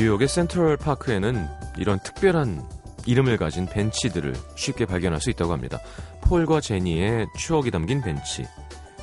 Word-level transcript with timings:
뉴욕의 0.00 0.28
센트럴 0.28 0.78
파크에는 0.78 1.46
이런 1.76 1.98
특별한 1.98 2.66
이름을 3.04 3.36
가진 3.36 3.66
벤치들을 3.66 4.34
쉽게 4.56 4.86
발견할 4.86 5.20
수 5.20 5.28
있다고 5.28 5.52
합니다. 5.52 5.78
폴과 6.22 6.62
제니의 6.62 7.26
추억이 7.36 7.70
담긴 7.70 8.00
벤치. 8.00 8.46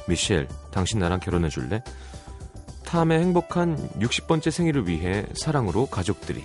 미셸, 0.08 0.48
당신 0.72 0.98
나랑 0.98 1.20
결혼해 1.20 1.50
줄래? 1.50 1.84
탐의 2.86 3.20
행복한 3.20 3.78
60번째 4.00 4.50
생일을 4.50 4.88
위해 4.88 5.28
사랑으로 5.36 5.86
가족들이. 5.86 6.44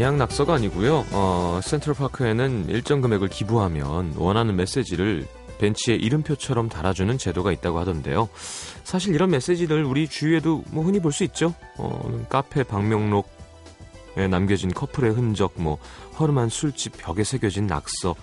그냥 0.00 0.16
낙서가 0.16 0.54
아니고요. 0.54 1.04
어, 1.12 1.60
센트럴파크에는 1.62 2.70
일정 2.70 3.02
금액을 3.02 3.28
기부하면 3.28 4.14
원하는 4.16 4.56
메시지를 4.56 5.26
벤치에 5.58 5.94
이름표처럼 5.94 6.70
달아주는 6.70 7.18
제도가 7.18 7.52
있다고 7.52 7.78
하던데요. 7.80 8.30
사실 8.82 9.14
이런 9.14 9.28
메시지들 9.28 9.84
우리 9.84 10.08
주위에도 10.08 10.64
뭐 10.70 10.84
흔히 10.84 11.00
볼 11.00 11.12
수 11.12 11.22
있죠. 11.24 11.52
어, 11.76 12.24
카페 12.30 12.62
방명록에 12.62 14.26
남겨진 14.30 14.72
커플의 14.72 15.12
흔적, 15.12 15.52
뭐 15.56 15.76
허름한 16.18 16.48
술집 16.48 16.94
벽에 16.96 17.22
새겨진 17.22 17.66
낙서. 17.66 18.14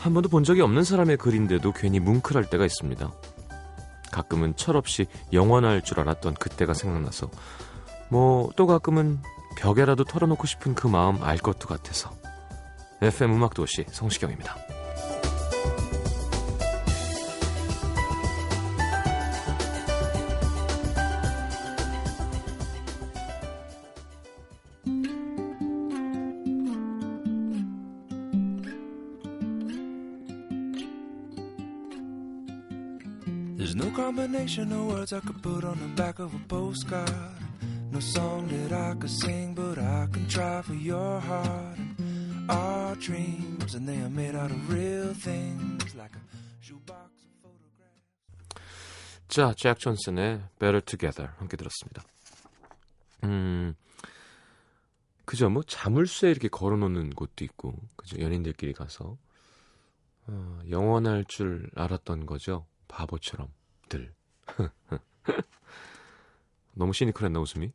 한 0.00 0.12
번도 0.12 0.28
본 0.28 0.44
적이 0.44 0.60
없는 0.60 0.84
사람의 0.84 1.16
글인데도 1.16 1.72
괜히 1.72 1.98
뭉클할 1.98 2.50
때가 2.50 2.66
있습니다. 2.66 3.10
가끔은 4.12 4.54
철없이 4.56 5.06
영원할 5.32 5.80
줄 5.82 6.00
알았던 6.00 6.34
그때가 6.34 6.74
생각나서 6.74 7.30
뭐 8.10 8.50
또 8.54 8.66
가끔은 8.66 9.20
벽에라도 9.56 10.04
털어놓고 10.04 10.46
싶은 10.46 10.74
그 10.74 10.86
마음 10.86 11.22
알 11.22 11.38
것도 11.38 11.68
같아서 11.68 12.10
FM 13.02 13.30
성시경입니다. 13.90 14.56
Of 36.24 36.32
a 36.32 36.38
postcard. 36.48 37.43
No 37.94 38.00
song 38.00 38.48
that 38.48 38.72
I 38.72 38.94
could 38.98 39.08
sing, 39.08 39.54
but 39.54 39.78
I 39.78 40.08
can 40.12 40.26
try 40.26 40.62
for 40.62 40.74
your 40.74 41.20
heart. 41.20 41.78
And 41.78 42.50
our 42.50 42.96
dreams, 42.96 43.76
and 43.76 43.86
they 43.86 43.98
are 44.02 44.10
made 44.10 44.34
out 44.34 44.50
of 44.50 44.68
real 44.68 45.14
things, 45.14 45.94
like 45.94 46.10
a 46.16 46.20
shoebox 46.60 47.12
of 47.22 47.30
photographs. 47.40 48.58
자, 49.28 49.54
잭 49.54 49.78
존슨의 49.78 50.42
Better 50.58 50.80
Together 50.80 51.34
함께 51.38 51.56
들었습니다. 51.56 52.02
음, 53.22 53.76
그죠? 55.24 55.48
뭐 55.48 55.62
자물쇠 55.62 56.32
이렇게 56.32 56.48
걸어 56.48 56.76
놓는 56.76 57.10
곳도 57.10 57.44
있고, 57.44 57.76
그죠? 57.94 58.18
연인들끼리 58.18 58.72
가서 58.72 59.16
어, 60.26 60.58
영원할 60.68 61.26
줄 61.28 61.70
알았던 61.76 62.26
거죠. 62.26 62.66
바보처럼 62.88 63.52
들. 63.88 64.12
너무 66.74 66.92
시니컬했나 66.92 67.40
웃음이? 67.40 67.72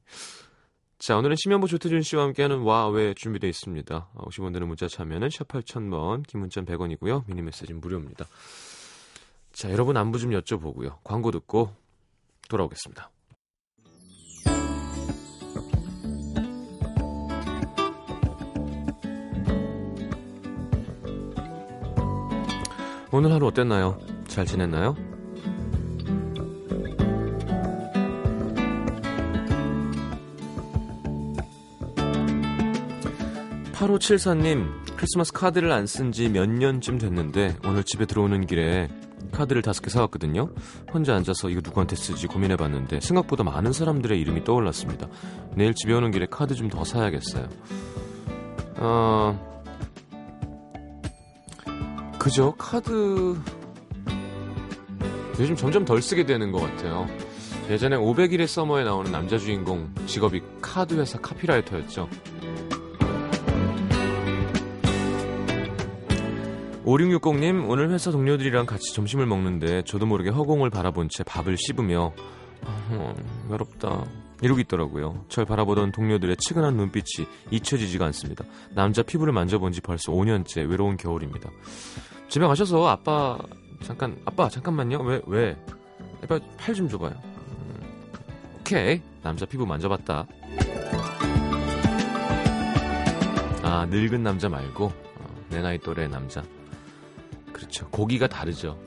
자 0.97 1.17
오늘은 1.17 1.37
심현보 1.37 1.67
조태준 1.67 2.01
씨와 2.01 2.23
함께하는 2.23 2.59
와왜 2.59 3.13
준비되어 3.13 3.49
있습니다. 3.49 4.09
50원 4.15 4.53
드는 4.53 4.67
문자 4.67 4.87
참여는 4.87 5.29
샵 5.29 5.47
8000번 5.47 6.27
긴 6.27 6.41
문자 6.41 6.61
100원이고요. 6.61 7.23
미니 7.27 7.41
메시지는 7.41 7.79
무료입니다. 7.79 8.25
자 9.53 9.71
여러분 9.71 9.95
안부 9.95 10.19
좀 10.19 10.31
여쭤보고요. 10.31 10.97
광고 11.03 11.31
듣고 11.31 11.73
돌아오겠습니다. 12.49 13.09
오늘 23.11 23.31
하루 23.31 23.47
어땠나요? 23.47 23.99
잘 24.27 24.45
지냈나요? 24.45 24.95
8574님, 33.79 34.67
크리스마스 34.97 35.31
카드를 35.31 35.71
안 35.71 35.85
쓴 35.85 36.11
지 36.11 36.27
몇 36.29 36.49
년쯤 36.49 36.97
됐는데 36.97 37.55
오늘 37.65 37.83
집에 37.85 38.05
들어오는 38.05 38.45
길에 38.45 38.89
카드를 39.31 39.61
다섯 39.61 39.81
개 39.81 39.89
사왔거든요. 39.89 40.49
혼자 40.93 41.15
앉아서 41.15 41.49
이거 41.49 41.61
누구한테 41.63 41.95
쓰지 41.95 42.27
고민해봤는데 42.27 42.99
생각보다 42.99 43.43
많은 43.45 43.71
사람들의 43.71 44.19
이름이 44.19 44.43
떠올랐습니다. 44.43 45.07
내일 45.55 45.73
집에 45.73 45.93
오는 45.93 46.11
길에 46.11 46.27
카드 46.29 46.55
좀 46.55 46.69
더 46.69 46.83
사야겠어요. 46.83 47.47
어, 48.77 49.61
그죠? 52.19 52.53
카드 52.57 53.37
요즘 55.39 55.55
점점 55.55 55.85
덜 55.85 56.01
쓰게 56.01 56.25
되는 56.25 56.51
것 56.51 56.59
같아요. 56.59 57.07
예전에 57.69 57.95
500일의 57.95 58.45
서머에 58.45 58.83
나오는 58.83 59.09
남자 59.11 59.37
주인공 59.37 59.93
직업이 60.05 60.41
카드 60.61 60.95
회사 60.95 61.17
카피라이터였죠. 61.19 62.09
5660님, 66.89 67.69
오늘 67.69 67.91
회사 67.91 68.09
동료들이랑 68.09 68.65
같이 68.65 68.93
점심을 68.95 69.27
먹는데 69.27 69.83
저도 69.83 70.07
모르게 70.07 70.31
허공을 70.31 70.71
바라본 70.71 71.09
채 71.09 71.23
밥을 71.23 71.55
씹으며 71.55 72.13
어, 72.63 73.15
외롭다 73.47 74.05
이러고 74.41 74.59
있더라고요. 74.61 75.23
절 75.29 75.45
바라보던 75.45 75.91
동료들의 75.91 76.37
치근한 76.37 76.75
눈빛이 76.75 77.27
잊혀지지가 77.51 78.05
않습니다. 78.05 78.43
남자 78.73 79.03
피부를 79.03 79.33
만져본 79.33 79.71
지 79.71 79.81
벌써 79.81 80.11
5년째 80.11 80.67
외로운 80.67 80.97
겨울입니다. 80.97 81.51
집에 82.27 82.47
가셔서 82.47 82.87
아빠 82.87 83.37
잠깐 83.83 84.19
아빠 84.25 84.49
잠깐만요. 84.49 85.01
왜 85.01 85.21
왜? 85.27 85.57
아빠 86.23 86.39
팔 86.57 86.73
좀 86.73 86.89
줘봐요. 86.89 87.11
음, 87.11 87.81
오케이 88.61 88.99
남자 89.21 89.45
피부 89.45 89.63
만져봤다. 89.63 90.25
아 93.61 93.85
늙은 93.91 94.23
남자 94.23 94.49
말고 94.49 94.85
어, 94.85 95.45
내 95.49 95.61
나이 95.61 95.77
또래 95.77 96.07
남자. 96.07 96.41
그렇죠. 97.59 97.89
고기가 97.89 98.27
다르죠. 98.27 98.79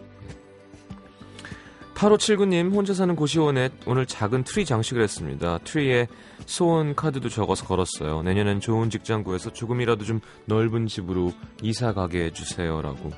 8579님 1.95 2.73
혼자 2.75 2.95
사는 2.95 3.15
고시원에 3.15 3.69
오늘 3.87 4.07
작은 4.07 4.45
트리 4.45 4.65
장식을 4.65 5.03
했습니다. 5.03 5.59
트리에 5.59 6.09
소원 6.47 6.97
카드도 6.97 7.29
적어서 7.29 7.67
걸었어요. 7.67 8.23
내년엔 8.23 8.61
좋은 8.61 8.89
직장 8.89 9.23
구해서 9.23 9.53
조금이라도 9.53 10.05
좀 10.05 10.21
넓은 10.47 10.87
집으로 10.87 11.33
이사 11.61 11.93
가게 11.93 12.25
해주세요라고. 12.25 13.11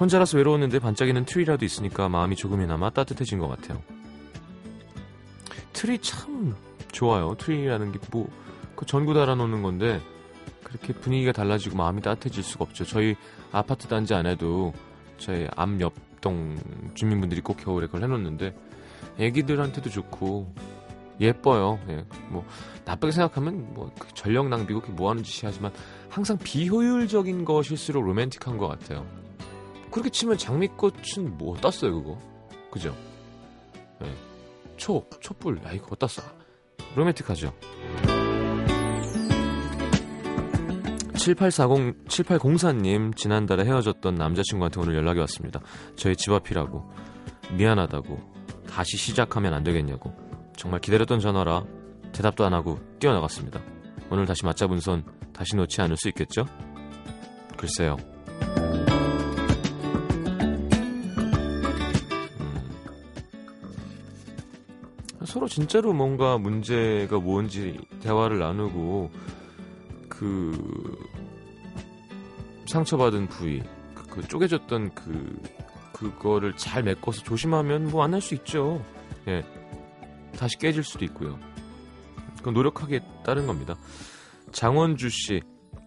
혼자라서 0.00 0.38
외로웠는데 0.38 0.78
반짝이는 0.78 1.26
트리라도 1.26 1.64
있으니까 1.64 2.08
마음이 2.08 2.34
조금이나마 2.34 2.88
따뜻해진 2.90 3.38
것 3.38 3.48
같아요. 3.48 3.82
트리 5.74 5.98
참 5.98 6.56
좋아요. 6.90 7.36
트리라는 7.38 7.92
게 7.92 8.13
뭐 8.13 8.55
그 8.55 8.86
전구 8.86 9.12
달아놓는 9.12 9.62
건데 9.62 10.00
그렇게 10.68 10.92
분위기가 10.92 11.32
달라지고 11.32 11.76
마음이 11.76 12.02
따뜻해질 12.02 12.42
수가 12.42 12.64
없죠. 12.64 12.84
저희 12.84 13.16
아파트 13.52 13.88
단지 13.88 14.14
안에도 14.14 14.72
저희 15.18 15.48
앞 15.56 15.80
옆동 15.80 16.56
주민분들이 16.94 17.40
꼭 17.40 17.56
겨울에 17.56 17.86
그걸 17.86 18.02
해놓는데 18.04 18.54
애기들한테도 19.18 19.90
좋고 19.90 20.54
예뻐요. 21.20 21.80
예. 21.88 22.04
뭐 22.28 22.44
나쁘게 22.84 23.12
생각하면 23.12 23.74
뭐그 23.74 24.08
전력 24.14 24.48
낭비고 24.48 24.80
그게 24.80 24.92
뭐 24.92 25.10
하는 25.10 25.22
짓이 25.22 25.46
하지만 25.46 25.72
항상 26.08 26.38
비효율적인 26.38 27.44
것일수록 27.44 28.04
로맨틱한 28.04 28.56
것 28.58 28.68
같아요. 28.68 29.06
그렇게 29.90 30.10
치면 30.10 30.38
장미꽃은 30.38 31.38
뭐 31.38 31.56
떴어요 31.56 32.02
그거 32.02 32.18
그죠? 32.70 32.94
예. 34.02 34.14
초 34.76 35.04
촛불 35.20 35.60
아 35.64 35.72
이거 35.72 35.96
떴어 35.96 36.22
로맨틱하죠. 36.94 37.52
7840, 41.18 42.06
7804님, 42.06 43.16
지난달에 43.16 43.64
헤어졌던 43.64 44.14
남자친구한테 44.14 44.80
오늘 44.80 44.94
연락이 44.94 45.18
왔습니다. 45.20 45.60
저희 45.96 46.14
집 46.14 46.32
앞이라고. 46.32 46.88
미안하다고. 47.56 48.18
다시 48.70 48.96
시작하면 48.96 49.52
안 49.52 49.64
되겠냐고. 49.64 50.14
정말 50.56 50.80
기다렸던 50.80 51.18
전화라 51.18 51.64
대답도 52.12 52.44
안 52.44 52.54
하고 52.54 52.78
뛰어나갔습니다. 53.00 53.60
오늘 54.10 54.26
다시 54.26 54.44
맞잡은 54.44 54.78
손 54.78 55.04
다시 55.32 55.56
놓지 55.56 55.80
않을 55.82 55.96
수 55.96 56.08
있겠죠? 56.08 56.46
글쎄요. 57.56 57.96
음. 62.40 62.56
서로 65.24 65.48
진짜로 65.48 65.92
뭔가 65.92 66.38
문제가 66.38 67.18
뭔지 67.18 67.76
대화를 68.00 68.38
나누고 68.38 69.10
그 70.18 70.98
상처받은 72.66 73.28
부위 73.28 73.62
그, 73.94 74.06
그 74.08 74.26
쪼개졌던 74.28 74.94
그 74.94 75.40
그거를 75.92 76.56
잘 76.56 76.82
메꿔서 76.82 77.22
조심하면 77.22 77.88
뭐 77.90 78.02
안 78.04 78.12
할 78.14 78.20
수 78.20 78.34
있죠. 78.34 78.84
예. 79.26 79.44
다시 80.36 80.58
깨질 80.58 80.82
수도 80.84 81.04
있고요. 81.06 81.38
그건 82.38 82.54
노력하기에 82.54 83.00
따른 83.24 83.46
겁니다. 83.46 83.74
장원주 84.52 85.08
씨 85.10 85.40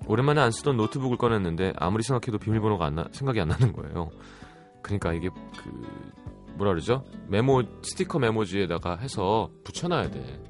오랜만에 0.07 0.42
안 0.42 0.51
쓰던 0.51 0.78
노트북을 0.78 1.18
꺼냈는데 1.18 1.74
아무리 1.78 2.04
생각해도 2.04 2.38
비밀번호가 2.39 2.86
안 2.86 2.95
나, 2.95 3.07
생각이 3.12 3.39
안 3.39 3.50
나는 3.50 3.72
거예요. 3.74 4.10
그러니까 4.81 5.13
이게 5.13 5.30
그 5.30 5.69
뭐라 6.56 6.72
그러죠? 6.74 7.04
메모 7.28 7.63
스티커 7.83 8.19
메모지에다가 8.19 8.98
해서 8.98 9.50
붙여놔야 9.63 10.10
돼. 10.12 10.44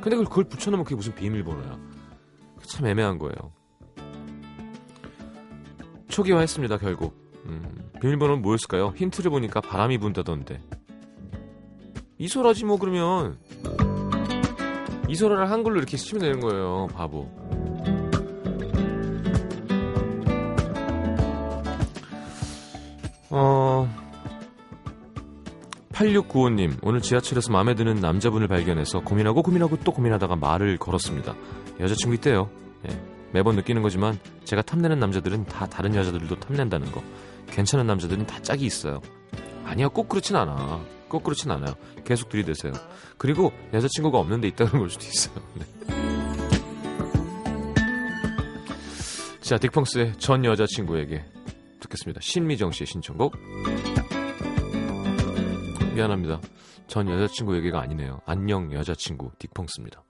근데 0.00 0.16
그걸 0.16 0.44
붙여놓으면 0.44 0.84
그게 0.84 0.96
무슨 0.96 1.14
비밀번호야? 1.14 1.78
참 2.66 2.86
애매한 2.86 3.18
거예요. 3.18 3.52
초기화했습니다 6.08 6.78
결국. 6.78 7.14
음, 7.46 7.90
비밀번호는 8.00 8.42
뭐였을까요? 8.42 8.92
힌트를 8.96 9.30
보니까 9.30 9.60
바람이 9.60 9.98
분다던데. 9.98 10.60
이소라지 12.18 12.64
뭐 12.64 12.78
그러면 12.78 13.38
이소라를 15.08 15.50
한글로 15.50 15.76
이렇게 15.76 15.96
쓰면 15.96 16.22
되는 16.22 16.40
거예요. 16.40 16.88
바보. 16.94 17.30
8695님, 25.96 26.76
오늘 26.82 27.00
지하철에서 27.00 27.50
마음에 27.50 27.74
드는 27.74 27.96
남자분을 27.96 28.48
발견해서 28.48 29.00
고민하고 29.00 29.42
고민하고 29.42 29.78
또 29.78 29.92
고민하다가 29.92 30.36
말을 30.36 30.76
걸었습니다. 30.76 31.34
여자친구 31.80 32.14
있대요. 32.16 32.50
예, 32.88 33.00
매번 33.32 33.56
느끼는 33.56 33.80
거지만 33.82 34.18
제가 34.44 34.60
탐내는 34.60 34.98
남자들은 34.98 35.46
다 35.46 35.66
다른 35.66 35.94
여자들도 35.94 36.38
탐낸다는 36.38 36.92
거. 36.92 37.02
괜찮은 37.48 37.86
남자들은 37.86 38.26
다 38.26 38.42
짝이 38.42 38.66
있어요. 38.66 39.00
아니야, 39.64 39.88
꼭 39.88 40.08
그렇진 40.10 40.36
않아. 40.36 40.80
꼭 41.08 41.24
그렇진 41.24 41.50
않아요. 41.50 41.74
계속 42.04 42.28
들이대세요. 42.28 42.72
그리고 43.16 43.52
여자친구가 43.72 44.18
없는데 44.18 44.48
있다는 44.48 44.72
걸 44.78 44.90
수도 44.90 45.06
있어요. 45.06 45.42
네. 45.54 45.64
자, 49.40 49.56
딕펑스의 49.56 50.18
전 50.18 50.44
여자친구에게 50.44 51.24
듣겠습니다. 51.80 52.20
신미정 52.20 52.72
씨의 52.72 52.86
신청곡. 52.86 53.34
미안합니다. 55.96 56.42
전 56.88 57.08
여자친구 57.08 57.56
얘기가 57.56 57.80
아니네요. 57.80 58.20
안녕 58.26 58.70
여자친구 58.70 59.30
딕펑스입니다. 59.38 60.02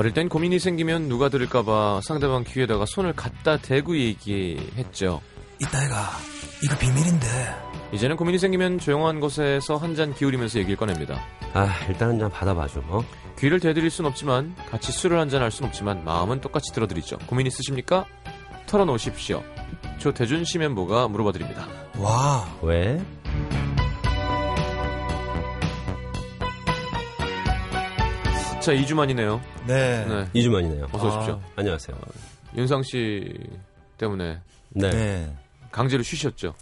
어릴 0.00 0.14
땐 0.14 0.30
고민이 0.30 0.58
생기면 0.58 1.10
누가 1.10 1.28
들을까봐 1.28 2.00
상대방 2.02 2.42
귀에다가 2.44 2.86
손을 2.86 3.12
갖다 3.12 3.58
대고 3.58 3.98
얘기했죠. 3.98 5.20
이따가 5.60 6.08
이거 6.64 6.74
비밀인데 6.78 7.26
이제는 7.92 8.16
고민이 8.16 8.38
생기면 8.38 8.78
조용한 8.78 9.20
곳에서 9.20 9.76
한 9.76 9.94
잔 9.94 10.14
기울이면서 10.14 10.58
얘기를 10.58 10.76
꺼냅니다. 10.78 11.20
아, 11.52 11.68
일단 11.90 12.08
한 12.10 12.18
잔 12.18 12.30
받아봐 12.30 12.68
줘, 12.68 12.80
어? 12.88 13.04
귀를 13.38 13.60
대드릴 13.60 13.90
순 13.90 14.06
없지만 14.06 14.56
같이 14.70 14.90
술을 14.90 15.18
한 15.18 15.28
잔 15.28 15.42
할 15.42 15.50
순 15.50 15.66
없지만 15.66 16.02
마음은 16.02 16.40
똑같이 16.40 16.72
들어드리죠. 16.72 17.18
고민 17.26 17.46
있으십니까? 17.46 18.06
털어놓으십시오. 18.68 19.42
조대준 19.98 20.44
씨 20.46 20.56
멤버가 20.56 21.08
물어봐 21.08 21.32
드립니다. 21.32 21.66
와 21.98 22.48
왜? 22.62 22.98
자, 28.60 28.72
2주 28.74 28.94
만이네요. 28.94 29.40
네. 29.66 30.04
네. 30.06 30.28
2주 30.34 30.50
만이네요. 30.50 30.86
어서 30.92 31.08
오십시오. 31.08 31.40
안녕하세요. 31.56 31.96
윤상 32.56 32.82
씨 32.82 33.32
때문에 33.96 34.38
네. 34.70 34.90
네. 34.90 35.36
강제로 35.72 36.02
쉬셨죠. 36.02 36.54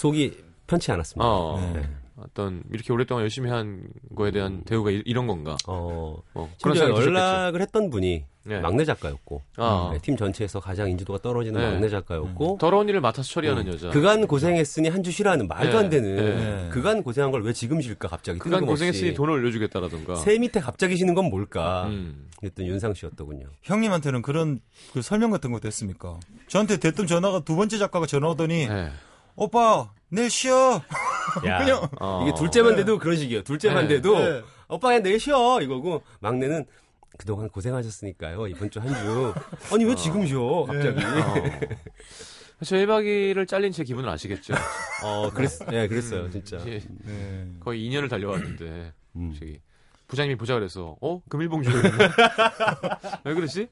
속이 0.00 0.36
편치 0.66 0.90
않았습니다. 0.90 1.24
어, 1.24 1.60
네. 1.72 1.88
어떤 2.18 2.62
이렇게 2.72 2.92
오랫동안 2.92 3.22
열심히 3.22 3.50
한 3.50 3.88
거에 4.14 4.30
대한 4.30 4.62
대우가 4.64 4.90
이, 4.90 5.12
런 5.12 5.26
건가? 5.26 5.56
어, 5.66 6.16
뭐 6.32 6.48
그런. 6.62 6.76
연락을 6.78 7.60
했던 7.60 7.90
분이 7.90 8.24
네. 8.44 8.60
막내 8.60 8.84
작가였고, 8.84 9.42
아, 9.56 9.90
네, 9.92 9.98
팀 10.00 10.16
전체에서 10.16 10.60
가장 10.60 10.88
인지도가 10.88 11.18
떨어지는 11.20 11.60
네. 11.60 11.70
막내 11.72 11.88
작가였고, 11.88 12.58
더러운 12.60 12.88
일을 12.88 13.00
맡아서 13.00 13.28
처리하는 13.28 13.66
음, 13.66 13.72
여자. 13.72 13.90
그간 13.90 14.26
고생했으니 14.26 14.88
한 14.88 15.02
주 15.02 15.10
쉬라는 15.10 15.46
말도 15.48 15.72
네. 15.72 15.76
안 15.78 15.90
되는, 15.90 16.16
네. 16.16 16.68
그간 16.70 17.02
고생한 17.02 17.32
걸 17.32 17.42
왜 17.42 17.52
지금 17.52 17.80
쉴까 17.80 18.08
갑자기 18.08 18.38
그간 18.38 18.60
뜬금없이. 18.60 18.84
고생했으니 18.84 19.14
돈을 19.14 19.34
올려주겠다라던가. 19.34 20.14
새 20.16 20.38
밑에 20.38 20.60
갑자기 20.60 20.96
쉬는 20.96 21.14
건 21.14 21.26
뭘까? 21.26 21.86
음. 21.88 22.28
그랬던 22.38 22.66
윤상 22.66 22.94
씨였더군요. 22.94 23.46
형님한테는 23.62 24.22
그런 24.22 24.60
그 24.92 25.02
설명 25.02 25.30
같은 25.32 25.50
거 25.52 25.58
됐습니까? 25.60 26.18
저한테 26.48 26.78
됐던 26.78 27.06
전화가 27.08 27.40
두 27.40 27.56
번째 27.56 27.78
작가가 27.78 28.06
전화 28.06 28.28
오더니 28.28 28.68
네. 28.68 28.90
오빠 29.34 29.90
내일 30.08 30.30
쉬어. 30.30 30.80
야, 31.46 31.58
그냥 31.64 31.88
어. 32.00 32.22
이게 32.26 32.34
둘째만 32.36 32.76
돼도 32.76 32.98
그런 32.98 33.16
식이에요. 33.16 33.42
둘째만 33.42 33.88
네. 33.88 33.96
돼도 33.96 34.18
네. 34.18 34.42
오빠 34.68 34.98
내일 34.98 35.18
쉬어 35.20 35.60
이거고 35.60 36.02
막내는 36.20 36.64
그동안 37.18 37.48
고생하셨으니까요. 37.48 38.46
이번 38.48 38.70
주 38.70 38.78
한 38.80 38.88
주. 38.94 39.34
아니 39.74 39.84
왜 39.84 39.94
지금 39.94 40.26
쉬어? 40.26 40.64
갑자기. 40.66 41.00
저 42.64 42.76
1박 42.76 43.04
2일을 43.04 43.46
잘린 43.46 43.70
제 43.72 43.84
기분을 43.84 44.08
아시겠죠? 44.08 44.54
어, 45.04 45.28
그랬, 45.30 45.50
네, 45.68 45.86
그랬어요, 45.88 46.30
진짜. 46.30 46.56
이제 46.58 46.80
네. 47.04 47.46
거의 47.60 47.86
2년을 47.86 48.08
달려왔는데 48.08 48.92
음. 49.16 49.34
저기 49.38 49.60
부장님이 50.08 50.36
보자 50.38 50.54
그래서 50.54 50.96
어 51.02 51.20
금일봉 51.28 51.62
주왜 51.62 53.34
그러지? 53.34 53.68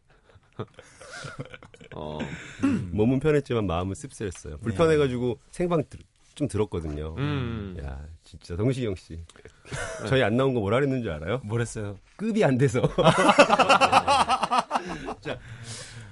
어, 1.95 2.19
몸은 2.93 3.21
편했지만 3.21 3.67
마음은 3.67 3.95
씁쓸했어요. 3.95 4.59
불편해가지고 4.59 5.39
생방 5.51 5.83
들, 5.89 6.01
좀 6.35 6.49
들었거든요. 6.49 7.15
음. 7.19 7.77
야, 7.83 8.01
진짜 8.25 8.57
성시경 8.57 8.95
씨. 8.97 9.21
저희 10.09 10.23
안 10.23 10.37
나온 10.37 10.53
거 10.55 10.61
뭐라 10.61 10.79
그랬는 10.79 11.03
줄 11.03 11.11
알아요? 11.13 11.41
뭐랬어요? 11.45 11.97
급이 12.17 12.45
안 12.45 12.59
돼서. 12.59 12.83
자, 15.21 15.39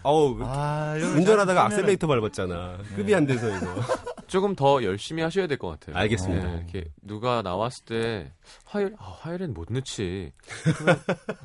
어우, 0.02 0.38
아, 0.42 0.94
운전하다가 0.96 1.54
잘 1.54 1.58
악셀레이터 1.66 2.06
밟았잖아. 2.06 2.78
급이 2.96 3.14
안 3.14 3.26
돼서 3.26 3.48
이거. 3.54 3.66
조금 4.26 4.54
더 4.56 4.82
열심히 4.82 5.22
하셔야 5.22 5.46
될 5.46 5.58
것 5.58 5.68
같아요. 5.78 5.94
알겠습니다. 5.96 6.46
네, 6.48 6.56
이렇게 6.58 6.84
누가 7.02 7.42
나왔을 7.42 7.84
때 7.84 8.32
화요일 8.64 8.94
아, 8.98 9.14
화요일엔 9.20 9.52
못 9.52 9.68
넣지. 9.70 10.32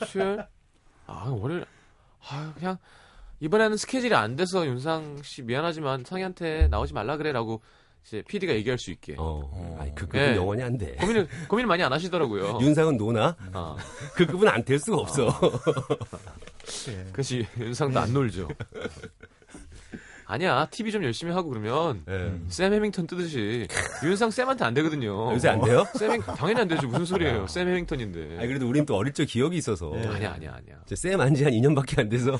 수요일 0.05 0.45
아 1.05 1.25
월요일 1.29 1.65
아 2.29 2.53
그냥 2.55 2.77
이번에는 3.41 3.75
스케줄이 3.77 4.13
안 4.15 4.35
돼서 4.37 4.65
윤상 4.65 5.21
씨 5.23 5.41
미안하지만 5.41 6.03
상희한테 6.05 6.69
나오지 6.69 6.93
말라 6.93 7.17
그래라고 7.17 7.61
이제 8.07 8.21
PD가 8.25 8.53
얘기할 8.53 8.79
수 8.79 8.89
있게 8.91 9.15
어, 9.17 9.77
아니, 9.81 9.93
그 9.93 10.05
급은 10.07 10.31
네. 10.31 10.35
영원히 10.37 10.63
안 10.63 10.77
돼. 10.77 10.93
고민을 10.95 11.27
고민을 11.49 11.67
많이 11.67 11.83
안 11.83 11.91
하시더라고요. 11.91 12.59
윤상은 12.63 12.95
노나? 12.95 13.35
아, 13.51 13.75
그 14.15 14.25
급은 14.25 14.47
안 14.47 14.63
될 14.63 14.79
수가 14.79 14.97
없어. 14.97 15.27
네. 16.87 17.05
그렇지 17.11 17.45
윤상도 17.59 17.99
안 17.99 18.13
놀죠. 18.13 18.47
아니야 20.29 20.67
TV 20.69 20.91
좀 20.91 21.03
열심히 21.05 21.31
하고 21.31 21.49
그러면 21.49 22.03
예. 22.09 22.33
샘 22.49 22.73
해밍턴 22.73 23.07
뜨듯이 23.07 23.65
윤상 24.03 24.29
쌤한테 24.29 24.65
안 24.65 24.73
되거든요. 24.73 25.33
요새 25.33 25.47
안 25.47 25.61
돼요? 25.61 25.85
샘 25.97 26.11
해밍- 26.11 26.21
당연히 26.35 26.59
안 26.61 26.67
되죠. 26.67 26.85
무슨 26.87 27.05
소리예요? 27.05 27.47
샘 27.47 27.65
해밍턴인데. 27.67 28.37
아니, 28.37 28.47
그래도 28.47 28.67
우린 28.67 28.85
또 28.85 28.97
어릴 28.97 29.13
적 29.13 29.23
기억이 29.23 29.55
있어서. 29.57 29.93
아니야 29.93 30.33
아니야 30.33 30.53
아니야. 30.57 30.75
쌤 30.93 31.21
안지 31.21 31.45
한 31.45 31.53
2년밖에 31.53 31.99
안 31.99 32.09
돼서. 32.09 32.37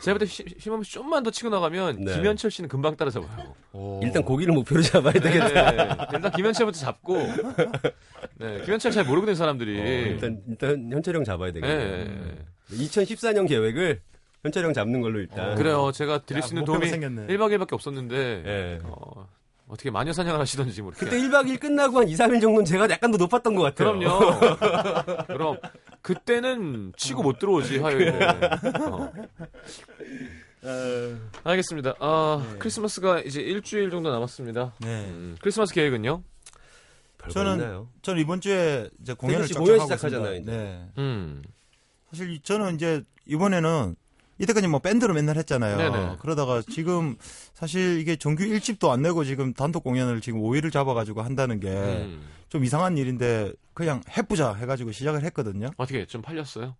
제가 0.00 0.16
볼때 0.16 0.26
힘하면 0.58 0.84
좀만 0.84 1.24
더 1.24 1.30
치고 1.32 1.48
나가면 1.48 2.04
네. 2.04 2.14
김현철 2.14 2.52
씨는 2.52 2.68
금방 2.68 2.96
따라잡아요. 2.96 3.54
오. 3.72 4.00
일단 4.02 4.22
고기를 4.24 4.54
목표로 4.54 4.82
잡아야 4.82 5.12
되겠다. 5.14 5.70
네, 5.72 6.06
일단 6.12 6.30
김현철부터 6.30 6.78
잡고. 6.78 7.16
네, 8.36 8.62
김현철 8.64 8.92
잘 8.92 9.04
모르거든 9.04 9.34
사람들이. 9.34 9.80
어, 9.80 9.84
일단, 9.84 10.40
일단 10.48 10.88
현철 10.92 11.16
형 11.16 11.24
잡아야 11.24 11.50
네, 11.52 11.60
되겠네. 11.60 12.04
네. 12.04 12.38
2014년 12.70 13.48
계획을 13.48 14.00
현철 14.42 14.64
형 14.64 14.72
잡는 14.72 15.00
걸로 15.00 15.18
일단. 15.18 15.54
그래요. 15.56 15.90
제가 15.92 16.18
드릴 16.22 16.42
수 16.42 16.54
있는 16.54 16.64
도움이 16.64 16.88
생겼네. 16.88 17.26
1박 17.26 17.56
2일밖에 17.56 17.72
없었는데 17.72 18.42
예. 18.46 18.78
어, 18.84 19.26
어떻게 19.66 19.90
마녀 19.90 20.12
사냥을 20.12 20.40
하시던지 20.40 20.80
모르겠 20.80 21.00
그때 21.00 21.18
1박 21.18 21.46
2일 21.48 21.60
끝나고 21.60 21.98
한 21.98 22.08
2, 22.08 22.14
3일 22.14 22.40
정도는 22.40 22.64
제가 22.64 22.88
약간 22.90 23.10
더 23.10 23.16
높았던 23.18 23.54
것 23.54 23.62
같아요. 23.62 23.98
그럼요. 23.98 24.38
그럼 25.26 25.58
그때는 26.02 26.92
치고 26.96 27.22
못 27.22 27.38
들어오지 27.38 27.78
화요일에. 27.78 28.18
어. 28.80 29.12
알겠습니다. 31.44 31.94
아 32.00 32.56
크리스마스가 32.58 33.20
이제 33.20 33.40
일주일 33.40 33.90
정도 33.90 34.10
남았습니다. 34.10 34.74
네. 34.80 35.04
음, 35.06 35.36
크리스마스 35.40 35.74
계획은요? 35.74 36.22
저는 37.30 37.54
있나요? 37.54 37.88
저는 38.02 38.20
이번 38.22 38.40
주에 38.40 38.88
이제 39.00 39.12
공연을 39.12 39.48
공연 39.48 39.80
시작하잖아요. 39.80 40.44
네. 40.44 40.88
음. 40.98 41.42
사실 42.10 42.40
저는 42.42 42.76
이제 42.76 43.02
이번에는 43.26 43.96
이때까지 44.38 44.68
뭐 44.68 44.78
밴드로 44.80 45.14
맨날 45.14 45.36
했잖아요. 45.36 45.76
네네. 45.76 46.16
그러다가 46.20 46.62
지금 46.70 47.16
사실 47.54 47.98
이게 48.00 48.16
정규 48.16 48.44
1집도 48.44 48.90
안 48.90 49.02
내고 49.02 49.24
지금 49.24 49.52
단독 49.52 49.82
공연을 49.84 50.20
지금 50.20 50.40
5일을 50.40 50.72
잡아가지고 50.72 51.22
한다는 51.22 51.58
게좀 51.60 51.72
음. 52.60 52.64
이상한 52.64 52.96
일인데 52.96 53.52
그냥 53.74 54.02
해보자 54.16 54.54
해가지고 54.54 54.92
시작을 54.92 55.24
했거든요. 55.24 55.70
어떻게 55.76 56.06
좀 56.06 56.22
팔렸어요? 56.22 56.76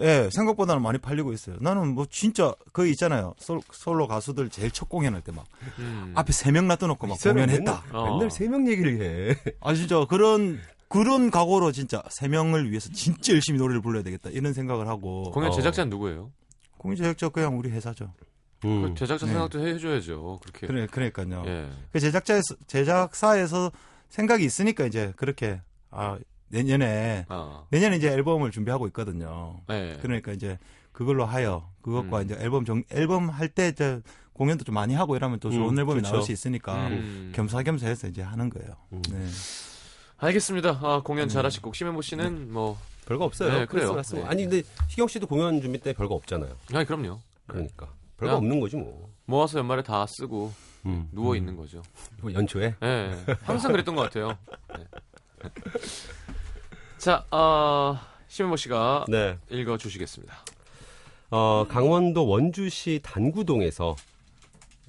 예, 0.00 0.28
생각보다는 0.30 0.82
많이 0.82 0.98
팔리고 0.98 1.32
있어요. 1.32 1.56
나는 1.60 1.94
뭐 1.94 2.04
진짜 2.10 2.54
그 2.72 2.86
있잖아요. 2.88 3.34
솔, 3.38 3.60
솔로 3.72 4.06
가수들 4.06 4.50
제일 4.50 4.70
첫 4.70 4.88
공연할 4.90 5.22
때 5.22 5.32
막 5.32 5.46
음. 5.78 6.12
앞에 6.14 6.32
세 6.32 6.50
명 6.50 6.68
놔둬놓고 6.68 7.06
막 7.06 7.18
공연했다. 7.18 7.82
맨날, 7.86 7.96
어. 7.96 8.10
맨날 8.12 8.30
세 8.30 8.46
명 8.48 8.68
얘기를 8.68 9.00
해. 9.00 9.36
아 9.60 9.72
진짜 9.74 10.04
그런 10.06 10.60
그런 10.88 11.30
각오로 11.30 11.72
진짜 11.72 12.02
세 12.10 12.28
명을 12.28 12.70
위해서 12.70 12.90
진짜 12.92 13.32
열심히 13.32 13.58
노래를 13.58 13.80
불러야 13.80 14.02
되겠다 14.02 14.28
이런 14.30 14.52
생각을 14.52 14.86
하고 14.86 15.30
공연 15.32 15.50
어. 15.50 15.54
제작자는 15.54 15.88
누구예요? 15.90 16.30
공연 16.78 16.96
제작자 16.96 17.28
그냥 17.28 17.58
우리 17.58 17.70
회사죠. 17.70 18.12
그 18.60 18.94
제작자 18.96 19.26
네. 19.26 19.32
생각도 19.32 19.60
해줘야죠. 19.66 20.40
그렇게. 20.42 20.66
그래 20.66 20.86
그러니까요. 20.90 21.44
예. 21.46 21.68
그 21.92 22.00
제작자에서 22.00 22.56
제작사에서 22.66 23.70
생각이 24.08 24.44
있으니까 24.44 24.86
이제 24.86 25.12
그렇게 25.16 25.60
아 25.90 26.18
내년에 26.48 27.26
아. 27.28 27.64
내년에 27.70 27.96
이제 27.96 28.08
앨범을 28.08 28.50
준비하고 28.50 28.86
있거든요. 28.88 29.60
네. 29.68 29.98
그러니까 30.00 30.32
이제 30.32 30.58
그걸로 30.92 31.24
하여 31.26 31.70
그것과 31.82 32.18
음. 32.20 32.24
이제 32.24 32.36
앨범 32.40 32.64
정 32.64 32.82
앨범 32.90 33.28
할 33.28 33.48
때 33.48 33.68
이제 33.68 34.00
공연도 34.32 34.64
좀 34.64 34.74
많이 34.74 34.94
하고 34.94 35.16
이러면 35.16 35.38
또 35.40 35.50
좋은 35.50 35.74
음, 35.74 35.78
앨범이 35.78 36.00
그쵸. 36.00 36.10
나올 36.12 36.22
수 36.22 36.30
있으니까 36.32 36.88
음. 36.88 37.32
겸사겸사해서 37.34 38.08
이제 38.08 38.22
하는 38.22 38.50
거예요. 38.50 38.76
음. 38.92 39.02
네. 39.10 39.26
알겠습니다. 40.18 40.80
아, 40.82 41.02
공연 41.04 41.28
잘하시고 41.28 41.72
심현보 41.72 42.02
씨는 42.02 42.52
뭐 42.52 42.78
별거 43.06 43.24
없어요. 43.24 43.48
네, 43.50 43.66
그래요. 43.66 43.94
크리스마스. 43.94 44.16
네. 44.16 44.24
아니 44.24 44.42
근데 44.42 44.62
희경 44.88 45.08
씨도 45.08 45.26
공연 45.26 45.60
준비 45.62 45.78
때 45.78 45.92
별거 45.92 46.14
없잖아요. 46.16 46.54
아니 46.74 46.84
그럼요. 46.84 47.20
그러니까 47.46 47.88
별거 48.18 48.34
야. 48.34 48.36
없는 48.36 48.60
거지 48.60 48.76
뭐. 48.76 49.08
모아서 49.24 49.58
연말에 49.58 49.82
다 49.82 50.04
쓰고 50.06 50.52
음. 50.84 51.08
누워 51.12 51.34
있는 51.36 51.56
거죠. 51.56 51.82
뭐 52.20 52.32
연초에 52.32 52.74
예. 52.82 53.16
항상 53.42 53.72
그랬던 53.72 53.94
것 53.94 54.02
같아요. 54.02 54.36
네. 54.76 54.84
자, 56.98 57.24
어, 57.30 57.98
심현보 58.28 58.56
씨가 58.56 59.06
네. 59.08 59.38
읽어 59.50 59.78
주시겠습니다. 59.78 60.34
어, 61.30 61.66
강원도 61.68 62.26
원주시 62.26 63.00
단구동에서 63.02 63.96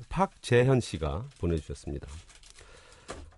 박재현 0.09 0.79
씨가 0.79 1.25
보내주셨습니다. 1.39 2.07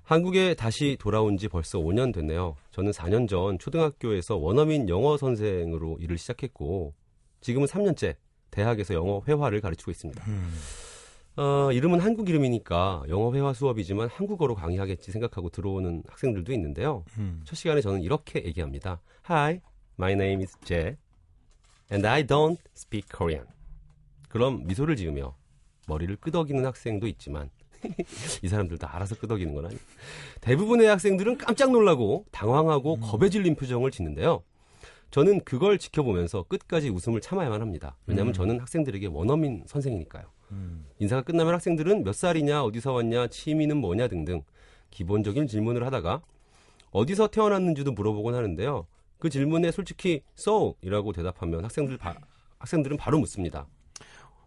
한국에 0.10 0.56
다시 0.56 0.98
돌아온 1.00 1.38
지 1.38 1.48
벌써 1.48 1.78
5년 1.78 2.12
됐네요. 2.12 2.56
저는 2.72 2.92
4년 2.92 3.30
전 3.30 3.60
초등학교에서 3.60 4.38
원어민 4.38 4.90
영어 4.90 5.18
선생으로 5.18 6.00
일을 6.00 6.18
시작했고, 6.18 6.96
지금은 7.42 7.68
3년째 7.68 8.16
대학에서 8.50 8.96
영어 8.96 9.22
회화를 9.28 9.62
가르치고 9.62 9.92
있습니다. 9.92 10.26
음. 10.26 10.52
어, 11.36 11.72
이름은 11.72 12.00
한국 12.00 12.28
이름이니까 12.28 13.04
영어 13.08 13.32
회화 13.36 13.54
수업이지만 13.54 14.10
한국어로 14.10 14.56
강의하겠지 14.56 15.12
생각하고 15.12 15.50
들어오는 15.50 16.02
학생들도 16.08 16.54
있는데요. 16.54 17.06
음. 17.20 17.42
첫 17.46 17.56
시간에 17.56 17.80
저는 17.80 18.02
이렇게 18.02 18.44
얘기합니다. 18.44 19.02
Hi, 19.30 19.62
my 20.00 20.14
name 20.14 20.42
is 20.42 20.58
Jae, 20.66 20.96
and 21.92 22.08
I 22.08 22.26
don't 22.26 22.58
speak 22.76 23.08
Korean. 23.16 23.46
그럼 24.28 24.66
미소를 24.66 24.96
지으며 24.96 25.36
머리를 25.88 26.16
끄덕이는 26.16 26.66
학생도 26.66 27.06
있지만 27.06 27.52
이 28.44 28.48
사람들도 28.48 28.88
알아서 28.88 29.16
끄덕이는 29.16 29.54
건 29.54 29.66
아니에요. 29.66 29.82
대부분의 30.42 30.88
학생들은 30.88 31.38
깜짝 31.38 31.72
놀라고 31.72 32.26
당황하고 32.32 33.00
겁에 33.00 33.30
질린 33.30 33.56
표정을 33.56 33.92
짓는데요. 33.92 34.44
저는 35.12 35.42
그걸 35.44 35.80
지켜보면서 35.80 36.44
끝까지 36.44 36.90
웃음을 36.90 37.20
참아야만 37.20 37.62
합니다. 37.62 37.98
왜냐하면 38.06 38.34
저는 38.34 38.60
학생들에게 38.60 39.08
원어민 39.08 39.64
선생이니까요. 39.66 40.26
음. 40.52 40.86
인사가 41.00 41.24
끝나면 41.24 41.54
학생들은 41.56 42.04
몇 42.04 42.14
살이냐, 42.14 42.64
어디서 42.64 42.94
왔냐, 42.94 43.28
취미는 43.28 43.78
뭐냐 43.78 44.08
등등 44.08 44.44
기본적인 44.92 45.48
질문을 45.48 45.86
하다가 45.86 46.22
어디서 46.92 47.28
태어났는지도 47.28 47.92
물어보곤 47.92 48.36
하는데요. 48.36 48.88
그 49.18 49.30
질문에 49.30 49.72
솔직히 49.72 50.22
so이라고 50.38 51.12
대답하면 51.14 51.64
학생들 51.64 51.98
바, 51.98 52.16
학생들은 52.60 52.98
바로 52.98 53.20
묻습니다. 53.20 53.68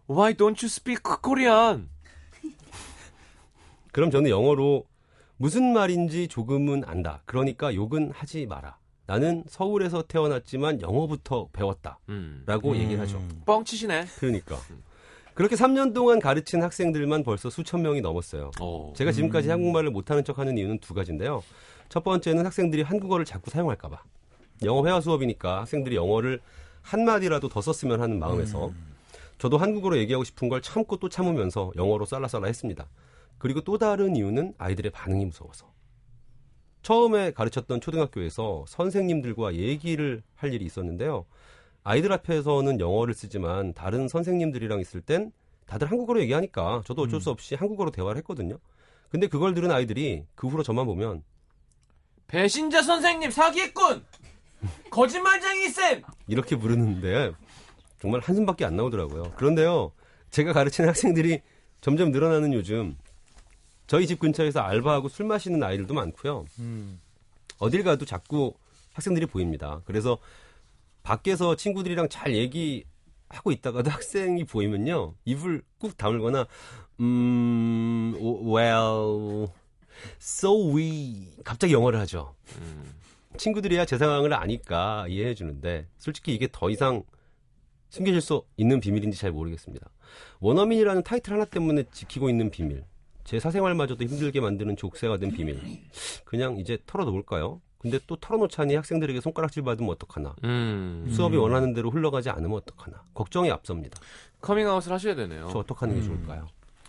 Why 0.09 0.33
don't 0.33 0.61
you 0.63 0.67
speak 0.67 1.03
Korean? 1.23 1.89
그럼 3.93 4.09
저는 4.11 4.29
영어로 4.29 4.85
무슨 5.37 5.71
말인지 5.71 6.27
조금은 6.27 6.83
안다. 6.85 7.21
그러니까 7.25 7.73
욕은 7.73 8.11
하지 8.11 8.45
마라. 8.47 8.77
나는 9.05 9.43
서울에서 9.47 10.03
태어났지만 10.03 10.81
영어부터 10.81 11.49
배웠다. 11.53 11.99
음. 12.09 12.43
라고 12.45 12.75
얘기를 12.75 12.99
하죠. 13.01 13.21
뻥치시네. 13.45 14.05
그러니까. 14.17 14.57
그렇게 15.35 15.55
3년 15.55 15.93
동안 15.93 16.19
가르친 16.19 16.63
학생들만 16.63 17.23
벌써 17.23 17.49
수천 17.49 17.83
명이 17.83 18.01
넘었어요. 18.01 18.51
어. 18.59 18.93
제가 18.95 19.11
지금까지 19.11 19.49
한국말을 19.49 19.91
못하는 19.91 20.23
척 20.23 20.39
하는 20.39 20.57
이유는 20.57 20.79
두 20.79 20.93
가지인데요. 20.93 21.43
첫 21.89 22.03
번째는 22.03 22.45
학생들이 22.45 22.81
한국어를 22.81 23.25
자꾸 23.25 23.51
사용할까봐. 23.51 24.01
영어 24.63 24.85
회화 24.87 25.01
수업이니까 25.01 25.61
학생들이 25.61 25.95
영어를 25.95 26.39
한 26.81 27.05
마디라도 27.05 27.47
더 27.49 27.61
썼으면 27.61 28.01
하는 28.01 28.17
마음에서 28.19 28.71
저도 29.37 29.57
한국어로 29.57 29.97
얘기하고 29.99 30.23
싶은 30.23 30.49
걸 30.49 30.61
참고 30.61 30.97
또 30.97 31.09
참으면서 31.09 31.71
영어로 31.75 32.05
쌀라쌀라 32.05 32.47
했습니다. 32.47 32.87
그리고 33.37 33.61
또 33.61 33.77
다른 33.77 34.15
이유는 34.15 34.53
아이들의 34.57 34.91
반응이 34.91 35.25
무서워서. 35.25 35.71
처음에 36.81 37.31
가르쳤던 37.31 37.81
초등학교에서 37.81 38.65
선생님들과 38.67 39.55
얘기를 39.55 40.21
할 40.35 40.53
일이 40.53 40.65
있었는데요. 40.65 41.25
아이들 41.83 42.11
앞에서는 42.11 42.79
영어를 42.79 43.13
쓰지만 43.13 43.73
다른 43.73 44.07
선생님들이랑 44.07 44.79
있을 44.79 45.01
땐 45.01 45.31
다들 45.65 45.89
한국어로 45.89 46.21
얘기하니까 46.21 46.83
저도 46.85 47.03
어쩔 47.03 47.21
수 47.21 47.29
없이 47.29 47.55
한국어로 47.55 47.91
대화를 47.91 48.17
했거든요. 48.19 48.57
근데 49.09 49.27
그걸 49.27 49.53
들은 49.53 49.71
아이들이 49.71 50.25
그 50.35 50.47
후로 50.47 50.63
저만 50.63 50.85
보면 50.85 51.23
배신자 52.27 52.81
선생님 52.81 53.31
사기꾼. 53.31 54.03
거짓말쟁이 54.89 55.69
쌤. 55.69 56.01
이렇게 56.27 56.55
부르는데 56.55 57.31
정말 57.99 58.21
한숨밖에 58.21 58.65
안 58.65 58.75
나오더라고요. 58.75 59.33
그런데요, 59.35 59.91
제가 60.31 60.51
가르치는 60.51 60.89
학생들이 60.89 61.41
점점 61.81 62.11
늘어나는 62.11 62.53
요즘 62.53 62.97
저희 63.87 64.07
집 64.07 64.19
근처에서 64.19 64.61
알바하고 64.61 65.09
술 65.09 65.25
마시는 65.25 65.61
아이들도 65.63 65.93
많고요. 65.93 66.45
음. 66.59 66.99
어딜 67.59 67.83
가도 67.83 68.05
자꾸 68.05 68.53
학생들이 68.93 69.25
보입니다. 69.25 69.81
그래서 69.85 70.17
밖에서 71.03 71.55
친구들이랑 71.55 72.09
잘 72.09 72.35
얘기하고 72.35 73.51
있다가도 73.51 73.89
학생이 73.91 74.45
보이면요, 74.45 75.15
입을 75.25 75.61
꾹 75.79 75.97
다물거나, 75.97 76.47
음, 76.99 78.13
well, 78.19 79.47
so 80.19 80.73
we, 80.75 81.27
갑자기 81.43 81.73
영어를 81.73 81.99
하죠. 82.01 82.35
친구들이야 83.37 83.85
제 83.85 83.97
상황을 83.97 84.33
아니까 84.33 85.05
이해해 85.09 85.33
주는데, 85.33 85.87
솔직히 85.97 86.33
이게 86.33 86.47
더 86.51 86.69
이상 86.69 87.03
숨겨질 87.89 88.21
수 88.21 88.43
있는 88.57 88.79
비밀인지 88.79 89.17
잘 89.17 89.31
모르겠습니다. 89.31 89.87
원어민이라는 90.39 91.03
타이틀 91.03 91.33
하나 91.33 91.45
때문에 91.45 91.83
지키고 91.91 92.29
있는 92.29 92.49
비밀. 92.49 92.83
제 93.23 93.39
사생활마저도 93.39 94.03
힘들게 94.03 94.39
만드는 94.41 94.75
족쇄가 94.75 95.17
된 95.17 95.31
비밀. 95.31 95.59
그냥 96.25 96.57
이제 96.59 96.77
털어놓을까요? 96.85 97.61
근데 97.79 97.99
또 98.07 98.15
털어놓자니 98.15 98.75
학생들에게 98.75 99.19
손가락질 99.21 99.63
받으면 99.63 99.91
어떡하나. 99.91 100.33
음. 100.45 101.09
수업이 101.11 101.35
원하는 101.37 101.73
대로 101.73 101.89
흘러가지 101.89 102.29
않으면 102.29 102.57
어떡하나. 102.57 103.01
걱정이 103.13 103.51
앞섭니다. 103.51 103.99
커밍아웃을 104.41 104.91
하셔야 104.91 105.15
되네요. 105.15 105.49
저 105.51 105.59
어떡하는 105.59 105.95
게 105.95 106.01
좋을까요? 106.01 106.47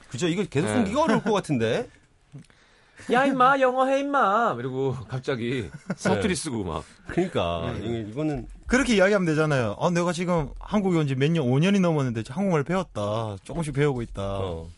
그죠? 0.09 0.29
이걸 0.29 0.45
계속 0.47 0.69
네. 0.69 0.75
숨기가 0.75 1.03
어려울 1.03 1.23
것 1.23 1.33
같은데? 1.33 1.89
야 3.13 3.27
임마 3.27 3.59
영어 3.61 3.87
해 3.87 4.01
임마. 4.01 4.55
그리고 4.55 4.93
갑자기 5.09 5.69
사투리 5.97 6.35
쓰고 6.37 6.63
막. 6.63 6.85
그러니까 7.09 7.75
이게- 7.79 8.07
이거는 8.11 8.47
그렇게 8.67 8.95
이야기하면 8.97 9.27
되잖아요. 9.27 9.77
아, 9.81 9.91
내가 9.91 10.13
지금 10.13 10.51
한국에 10.61 10.97
온 10.99 11.07
지 11.09 11.15
몇 11.17 11.31
년, 11.33 11.45
5년이 11.45 11.81
넘었는데 11.81 12.23
한국말 12.29 12.63
배웠다. 12.63 13.37
조금씩 13.43 13.75
배우고 13.75 14.03
있다. 14.03 14.23
어. 14.23 14.69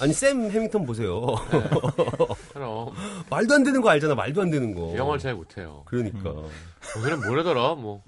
아니 0.00 0.12
샘 0.12 0.50
해밍턴 0.50 0.84
보세요. 0.86 1.20
그럼 2.52 2.92
말도 3.30 3.54
안 3.54 3.64
되는 3.64 3.80
거 3.80 3.88
알잖아. 3.90 4.14
말도 4.14 4.42
안 4.42 4.50
되는 4.50 4.74
거. 4.74 4.94
영어를 4.96 5.18
잘 5.18 5.34
못해요. 5.34 5.82
그러니까. 5.86 6.30
오늘은 6.96 7.20
뭐래더라 7.26 7.74
뭐. 7.74 8.02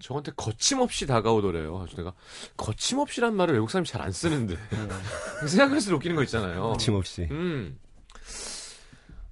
저한테 0.00 0.32
거침없이 0.36 1.06
다가오더래요. 1.06 1.78
그래서 1.78 1.96
내가 1.96 2.12
거침없이란 2.56 3.36
말을 3.36 3.54
외국 3.54 3.70
사람이 3.70 3.86
잘 3.86 4.02
안 4.02 4.10
쓰는데 4.10 4.56
생각할수록 5.46 5.98
웃기는 5.98 6.16
거 6.16 6.24
있잖아요. 6.24 6.70
거침없이. 6.72 7.28
음. 7.30 7.78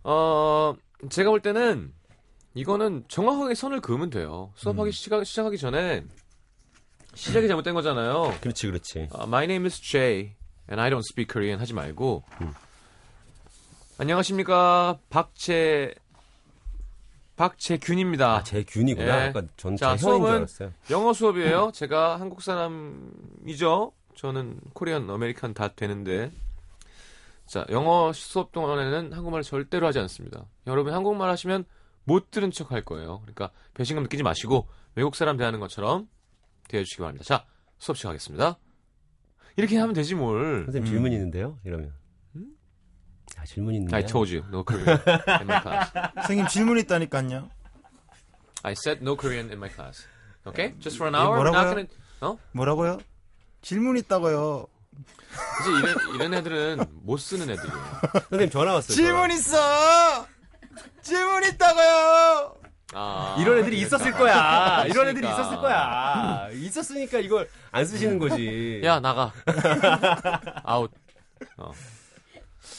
어, 0.04 0.74
제가 1.10 1.30
볼 1.30 1.40
때는 1.40 1.92
이거는 2.54 3.04
정확하게 3.08 3.54
선을 3.56 3.80
그으면 3.80 4.10
돼요. 4.10 4.52
수업하기 4.54 4.92
시작, 4.92 5.24
시작하기 5.24 5.58
전에 5.58 6.04
시작이 7.14 7.48
잘못된 7.48 7.74
거잖아요. 7.74 8.32
그렇지, 8.40 8.66
그렇지. 8.68 9.08
아, 9.12 9.24
My 9.24 9.44
name 9.44 9.66
is 9.66 9.80
Jay 9.80 10.34
and 10.70 10.80
I 10.80 10.90
don't 10.90 11.00
speak 11.00 11.32
Korean 11.32 11.58
하지 11.60 11.74
말고 11.74 12.22
안녕하십니까 13.98 14.98
박재 15.10 15.94
박재균입니다. 17.36 18.34
아, 18.36 18.42
제 18.42 18.62
균이구나. 18.64 19.24
예. 19.24 19.28
아까 19.30 19.42
전 19.56 19.74
자, 19.74 19.96
수업은 19.96 20.30
알았어요. 20.30 20.72
영어 20.90 21.14
수업이에요. 21.14 21.70
제가 21.72 22.20
한국 22.20 22.42
사람이죠. 22.42 23.92
저는 24.14 24.60
Korean 24.74 25.08
American 25.08 25.54
다 25.54 25.68
되는데 25.68 26.30
자 27.46 27.64
영어 27.70 28.12
수업 28.12 28.52
동안에는 28.52 29.14
한국말을 29.14 29.42
절대로 29.42 29.86
하지 29.86 29.98
않습니다. 30.00 30.44
여러분 30.66 30.92
한국말 30.92 31.30
하시면 31.30 31.64
못 32.04 32.30
들은 32.30 32.50
척 32.50 32.72
할 32.72 32.84
거예요. 32.84 33.20
그러니까 33.20 33.50
배신감 33.72 34.02
느끼지 34.02 34.22
마시고 34.22 34.68
외국 34.94 35.16
사람 35.16 35.38
대하는 35.38 35.60
것처럼 35.60 36.08
대해주시기 36.68 36.98
바랍니다. 37.00 37.24
자 37.24 37.46
수업 37.78 37.96
시작하겠습니다. 37.96 38.58
이렇게 39.60 39.76
하면 39.78 39.94
되지 39.94 40.14
뭘. 40.14 40.62
선생님 40.64 40.90
질문 40.90 41.12
있는데요? 41.12 41.58
이러면. 41.64 41.92
아, 43.36 43.44
질문 43.44 43.74
있는데요? 43.74 43.96
I 43.96 44.06
told 44.06 44.34
you 44.34 44.42
no 44.48 44.64
Korean 44.64 44.98
in 45.06 45.42
my 45.48 45.60
class. 45.62 45.92
선생님 46.16 46.46
질문 46.48 46.78
있다니까요. 46.78 47.48
I 48.62 48.72
said 48.72 49.00
no 49.02 49.16
Korean 49.16 49.48
in 49.50 49.58
my 49.58 49.68
class. 49.70 50.06
Okay, 50.46 50.72
just 50.80 50.96
for 50.96 51.08
an 51.08 51.14
예, 51.14 51.18
hour. 51.22 51.38
we're 51.38 51.52
not 51.52 51.52
뭐라고요? 51.52 51.74
gonna- 51.74 51.88
어? 52.22 52.38
뭐라고요? 52.52 52.98
질문 53.62 53.96
있다고요. 53.98 54.66
이제 55.60 55.70
이런, 55.70 56.14
이런 56.14 56.34
애들은 56.34 56.84
못 57.02 57.18
쓰는 57.18 57.50
애들이에요. 57.50 57.84
선생님 58.30 58.50
전화 58.50 58.72
왔어요. 58.74 58.94
질문 58.96 59.30
있어. 59.32 60.26
질문 61.02 61.44
있다고요. 61.44 62.56
아, 62.92 63.36
이런 63.38 63.58
애들이 63.58 63.78
있었을 63.80 64.12
거야. 64.12 64.84
이런 64.90 65.08
애들이. 65.08 65.26
있었을 65.26 65.56
거야. 65.58 66.48
있었으니까 66.52 67.20
이걸 67.20 67.48
안 67.70 67.84
쓰시는 67.86 68.18
거지. 68.18 68.80
야 68.84 68.98
나가. 69.00 69.32
아웃. 70.64 70.90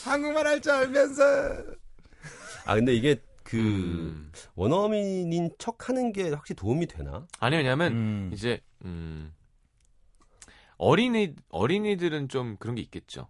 한국말 0.03 0.47
할 0.47 0.61
줄 0.61 0.71
알면서. 0.73 1.23
아 2.65 2.75
근데 2.75 2.93
이게 2.93 3.15
그 3.43 3.57
음. 3.57 4.31
원어민인 4.55 5.49
척 5.57 5.89
하는 5.89 6.11
게 6.13 6.29
확실히 6.29 6.55
도움이 6.57 6.87
되나? 6.87 7.25
아니 7.39 7.57
왜냐면 7.57 7.91
음. 7.93 8.29
이제 8.33 8.61
음, 8.85 9.33
어린이 10.77 11.35
어린이들은 11.49 12.29
좀 12.29 12.57
그런 12.57 12.75
게 12.75 12.81
있겠죠. 12.81 13.27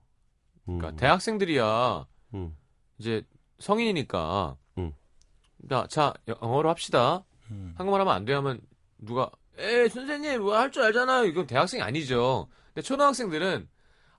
그러니까 0.65 0.89
음. 0.89 0.95
대학생들이야 0.97 2.05
음. 2.33 2.57
이제 2.97 3.23
성인이니까. 3.59 4.57
음. 5.63 5.70
자, 5.70 5.86
자 5.89 6.13
영어로 6.27 6.70
합시다. 6.70 7.24
음. 7.51 7.74
한국말 7.77 8.01
하면 8.01 8.13
안 8.13 8.25
돼 8.25 8.34
하면 8.34 8.60
누가 9.00 9.30
에 9.58 9.88
선생님 9.89 10.41
뭐 10.41 10.56
할 10.58 10.72
줄 10.72 10.84
알잖아요. 10.84 11.25
이건 11.25 11.48
대학생이 11.48 11.82
아니죠. 11.84 12.48
근데 12.74 12.82
초등학생들은 12.86 13.68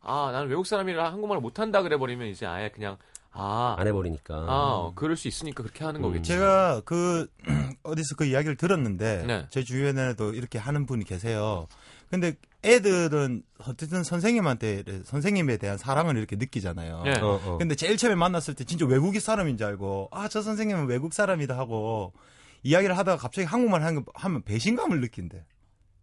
아 0.03 0.31
나는 0.33 0.49
외국 0.49 0.67
사람이라 0.67 1.13
한국말 1.13 1.39
못한다 1.41 1.83
그래 1.83 1.97
버리면 1.97 2.29
이제 2.29 2.45
아예 2.47 2.69
그냥 2.69 2.97
아 3.33 3.77
안 3.79 3.87
해버리니까. 3.87 4.35
아, 4.35 4.93
그럴 4.95 5.17
수 5.17 5.27
있으니까 5.29 5.63
그렇게 5.63 5.85
하는 5.85 6.01
음. 6.01 6.03
거겠지. 6.03 6.29
제가 6.29 6.83
그 6.85 7.27
어디서 7.83 8.17
그 8.17 8.25
이야기를 8.27 8.57
들었는데 8.57 9.25
네. 9.27 9.47
제 9.51 9.65
주변에도 9.65 10.35
이렇게 10.35 10.59
하는 10.59 10.85
분이 10.87 11.05
계세요. 11.05 11.67
근데 12.11 12.35
애들은 12.65 13.43
어쨌든 13.67 14.05
선생님한테 14.05 14.85
선생님에 15.05 15.57
대한 15.57 15.79
사랑을 15.79 16.17
이렇게 16.17 16.37
느끼잖아요. 16.37 17.03
네. 17.03 17.19
어, 17.21 17.41
어. 17.45 17.59
근데 17.59 17.75
제일 17.75 17.97
처음에 17.97 18.15
만났을 18.15 18.55
때 18.55 18.65
진짜 18.65 18.87
외국인 18.87 19.21
사람인 19.21 19.57
줄 19.57 19.67
알고 19.67 20.09
아 20.13 20.29
저 20.29 20.43
선생님은 20.43 20.87
외국 20.87 21.13
사람이다 21.13 21.57
하고 21.59 22.13
이야기를 22.63 22.97
하다가 22.97 23.19
갑자기 23.21 23.47
한국말 23.47 23.83
하는 23.83 24.05
거 24.05 24.13
하면 24.15 24.43
배신감을 24.43 25.01
느낀대. 25.01 25.45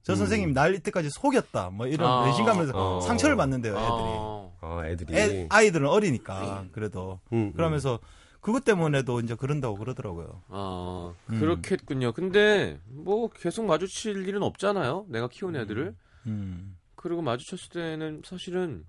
저 0.04 0.14
음. 0.14 0.16
선생님 0.18 0.54
날 0.54 0.76
이때까지 0.76 1.10
속였다 1.10 1.70
뭐 1.72 1.88
이런 1.88 2.10
아, 2.10 2.26
배신감을 2.26 2.72
어. 2.76 3.00
상처를 3.02 3.36
받는데요 3.38 3.74
애들이. 3.74 3.90
어, 3.90 4.58
아, 4.62 4.82
애들이. 4.86 5.16
애, 5.18 5.48
아이들은 5.50 5.88
어리니까 5.88 6.66
그래도 6.74 7.20
음, 7.32 7.38
음. 7.38 7.54
그러면서 7.54 8.00
그것 8.42 8.64
때문에도 8.66 9.20
이제 9.22 9.36
그런다고 9.36 9.76
그러더라고요. 9.78 10.42
아, 10.50 11.14
음. 11.30 11.40
그렇겠군요. 11.40 12.12
근데 12.14 12.80
뭐 12.88 13.30
계속 13.30 13.66
마주칠 13.66 14.28
일은 14.28 14.44
없잖아요. 14.44 15.06
내가 15.10 15.28
키운 15.30 15.56
애들을. 15.56 15.96
음. 16.28 16.78
그리고 16.96 17.22
마주쳤을 17.22 17.70
때는 17.70 18.22
사실은 18.26 18.86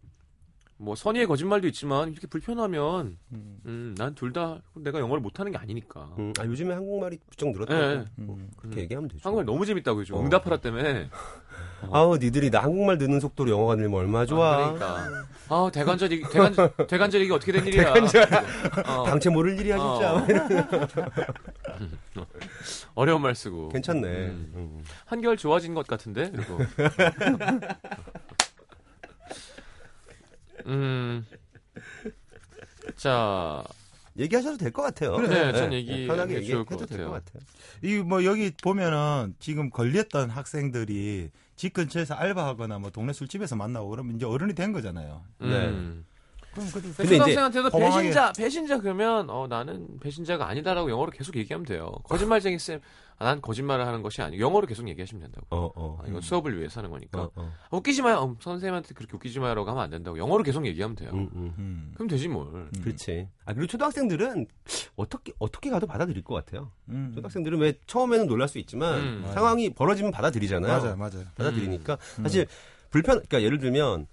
뭐 0.83 0.95
선의의 0.97 1.27
거짓말도 1.27 1.69
있지만 1.69 2.11
이렇게 2.11 2.27
불편하면 2.27 3.19
음. 3.33 3.59
음, 3.67 3.95
난 3.99 4.15
둘 4.15 4.33
다 4.33 4.63
내가 4.75 4.99
영어를 4.99 5.21
못하는 5.21 5.53
게 5.53 5.59
아니니까. 5.59 6.09
음, 6.19 6.33
아, 6.39 6.45
요즘에 6.47 6.73
한국말이 6.73 7.19
부쩍 7.29 7.51
늘었다고. 7.51 7.79
네. 7.81 8.05
뭐 8.17 8.37
음. 8.37 8.49
그렇게 8.57 8.81
얘기하면 8.83 9.09
되죠. 9.11 9.21
한국말 9.23 9.45
너무 9.45 9.67
재밌다고 9.67 10.01
요즘 10.01 10.15
어. 10.15 10.21
응답하라 10.23 10.57
때문에. 10.59 11.11
아우, 11.93 12.17
니들이 12.17 12.51
나 12.51 12.63
한국말 12.63 12.97
듣는 12.97 13.21
속도로 13.21 13.51
영어가 13.51 13.75
늘면 13.77 14.01
얼마나 14.01 14.25
좋아. 14.25 14.55
아, 14.55 14.73
그러니까. 14.73 15.25
아 15.49 15.69
대관절 15.73 16.13
얘기 16.13 16.25
대관 16.31 16.55
대관절 16.87 17.21
얘기 17.23 17.33
어떻게 17.33 17.51
된 17.53 17.67
일이야? 17.67 17.93
어, 18.87 19.05
당최 19.05 19.29
모를 19.31 19.59
일이야, 19.59 19.77
진짜. 19.77 20.15
어. 20.15 20.27
어려운 22.95 23.21
말 23.21 23.35
쓰고. 23.35 23.69
괜찮네. 23.71 24.09
음. 24.09 24.53
음. 24.55 24.83
한결 25.07 25.37
좋아진 25.37 25.75
것 25.75 25.87
같은데 25.87 26.31
그리고 26.31 26.59
음. 30.67 31.27
자, 32.97 33.63
얘기하셔도 34.19 34.57
될 34.57 34.73
것 34.73 34.83
같아요. 34.83 35.17
네, 35.19 35.53
전 35.53 35.73
얘기하기 35.73 36.07
편하게 36.07 36.35
좋을 36.35 36.43
얘기해도 36.43 36.65
것 36.65 36.87
될. 36.87 37.05
것 37.05 37.11
같아요. 37.13 37.43
이 37.83 37.97
뭐 38.03 38.25
여기 38.25 38.51
보면은 38.63 39.35
지금 39.39 39.71
걸렸던 39.71 40.31
학생들이 40.31 41.31
집 41.57 41.73
근처에서 41.73 42.15
알바하거나 42.15 42.79
뭐 42.79 42.91
동네 42.91 43.13
술집에서 43.13 43.57
만나고 43.57 43.89
그러면 43.89 44.17
이제 44.17 44.27
어른이 44.27 44.55
된 44.55 44.73
거잖아요. 44.73 45.23
음. 45.43 46.05
그럼 46.53 46.69
그래도 46.71 46.89
근데 46.89 47.05
이제 47.05 47.17
초등학생한테도 47.19 47.69
허망하게- 47.71 47.81
배신자, 47.97 48.33
배신자 48.33 48.79
그러면 48.81 49.31
어 49.31 49.47
나는 49.47 49.87
배신자가 50.01 50.49
아니다라고 50.49 50.91
영어로 50.91 51.11
계속 51.13 51.37
얘기하면 51.37 51.65
돼요. 51.65 51.93
거짓말쟁이 52.05 52.59
쌤, 52.59 52.81
아, 53.19 53.25
난 53.27 53.41
거짓말을 53.41 53.87
하는 53.87 54.03
것이 54.03 54.21
아니고 54.23 54.43
영어로 54.43 54.67
계속 54.67 54.89
얘기하시면 54.89 55.23
된다고. 55.23 55.47
어, 55.51 55.71
어. 55.77 55.99
아, 56.03 56.07
이건 56.09 56.23
수업을 56.23 56.59
위해서 56.59 56.81
하는 56.81 56.91
거니까. 56.91 57.21
어, 57.23 57.31
어. 57.37 57.53
웃기지 57.71 58.03
마요. 58.03 58.25
음, 58.25 58.37
선생님한테 58.41 58.95
그렇게 58.95 59.15
웃기지 59.15 59.39
마요라고 59.39 59.69
하면 59.71 59.83
안 59.83 59.91
된다고. 59.91 60.19
영어로 60.19 60.43
계속 60.43 60.67
얘기하면 60.67 60.97
돼요. 60.97 61.11
음, 61.13 61.29
음. 61.35 61.55
음. 61.59 61.91
그럼 61.95 62.09
되지 62.09 62.29
뭘. 62.29 62.47
음. 62.49 62.71
그렇지. 62.83 63.29
아, 63.45 63.53
그리고 63.53 63.67
초등학생들은 63.69 64.47
어떻게, 64.97 65.33
어떻게 65.39 65.71
가도 65.71 65.87
받아들일 65.87 66.25
것 66.25 66.35
같아요. 66.35 66.73
음. 66.89 67.13
초등학생들은 67.15 67.59
왜 67.59 67.75
처음에는 67.87 68.27
놀랄 68.27 68.49
수 68.49 68.59
있지만 68.59 68.99
음. 69.01 69.31
상황이 69.35 69.69
벌어지면 69.73 70.11
받아들이잖아요. 70.13 70.81
맞아요, 70.81 70.97
맞아요. 70.97 71.25
받아들이니까 71.37 71.99
음. 72.19 72.23
사실 72.25 72.47
불편, 72.91 73.17
그러니까 73.17 73.43
예를 73.43 73.59
들면 73.59 74.07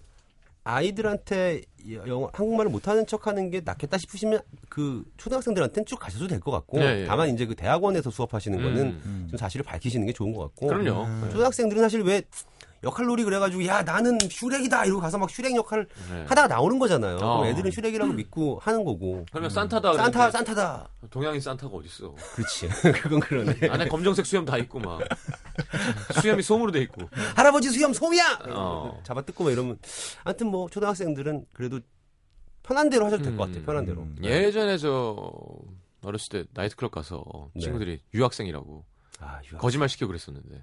아이들한테 0.68 1.62
영어, 2.08 2.30
한국말을 2.34 2.70
못하는 2.70 3.08
척하는 3.08 3.50
게 3.50 3.62
낫겠다 3.64 3.98
싶으시면 3.98 4.42
그 4.68 5.06
초등학생들한테는 5.18 5.86
쭉 5.86 5.98
가셔도 5.98 6.28
될 6.28 6.40
것 6.42 6.52
같고 6.52 6.80
네, 6.80 7.02
예. 7.04 7.06
다만 7.06 7.30
이제 7.30 7.46
그 7.46 7.56
대학원에서 7.56 8.10
수업하시는 8.12 8.62
거는 8.62 8.82
음. 8.82 9.02
음. 9.06 9.28
좀 9.30 9.38
사실을 9.38 9.64
밝히시는 9.64 10.06
게 10.06 10.14
좋은 10.14 10.34
것 10.34 10.44
같고 10.44 10.68
그럼요. 10.68 11.06
음. 11.06 11.30
초등학생들은 11.32 11.82
사실 11.82 12.02
왜 12.02 12.22
역할놀이 12.84 13.24
그래가지고 13.24 13.66
야 13.66 13.82
나는 13.82 14.18
슈렉이다 14.30 14.86
이러고 14.86 15.02
가서 15.02 15.18
막 15.18 15.30
슈렉 15.30 15.56
역할 15.56 15.88
네. 16.12 16.22
하다가 16.28 16.48
나오는 16.48 16.78
거잖아요. 16.80 17.16
어. 17.18 17.38
그럼 17.40 17.46
애들은 17.46 17.72
슈렉이라고 17.72 18.14
믿고 18.14 18.60
하는 18.62 18.84
거고. 18.86 19.26
그러면 19.32 19.50
산타다. 19.50 19.94
산타 19.94 20.32
산타다. 20.32 20.88
동양인 21.10 21.42
산타가 21.42 21.76
어딨어. 21.76 22.14
그렇지. 22.36 22.68
그건 23.02 23.20
그러네. 23.20 23.68
안에 23.70 23.88
검정색 23.88 24.26
수염 24.26 24.46
다 24.46 24.58
있고 24.58 24.80
막. 24.80 25.00
수염이 26.22 26.44
솜으로 26.44 26.72
돼 26.72 26.82
있고. 26.82 27.10
할아버지 27.36 27.70
수염 27.70 27.94
솜이야. 27.94 28.40
어. 28.50 29.00
잡아 29.04 29.22
뜯고 29.22 29.46
막 29.46 29.52
이러면 29.52 29.80
아무튼 30.24 30.48
뭐 30.48 30.70
초등학생들은 30.70 31.46
그래도 31.54 31.80
편한 32.64 32.90
대로 32.90 33.06
하셔도 33.06 33.24
될것 33.24 33.40
같아요. 33.40 33.62
음, 33.62 33.66
편한 33.66 33.86
대로. 33.86 34.02
음. 34.02 34.16
예전에 34.22 34.78
저 34.78 35.16
어렸을 36.04 36.30
때 36.30 36.50
나이트클럽 36.54 36.92
가서 36.92 37.24
네. 37.54 37.62
친구들이 37.62 38.02
유학생이라고 38.14 38.86
아, 39.20 39.40
유학. 39.52 39.60
거짓말 39.62 39.90
시키고 39.90 40.08
그랬었는데 40.08 40.62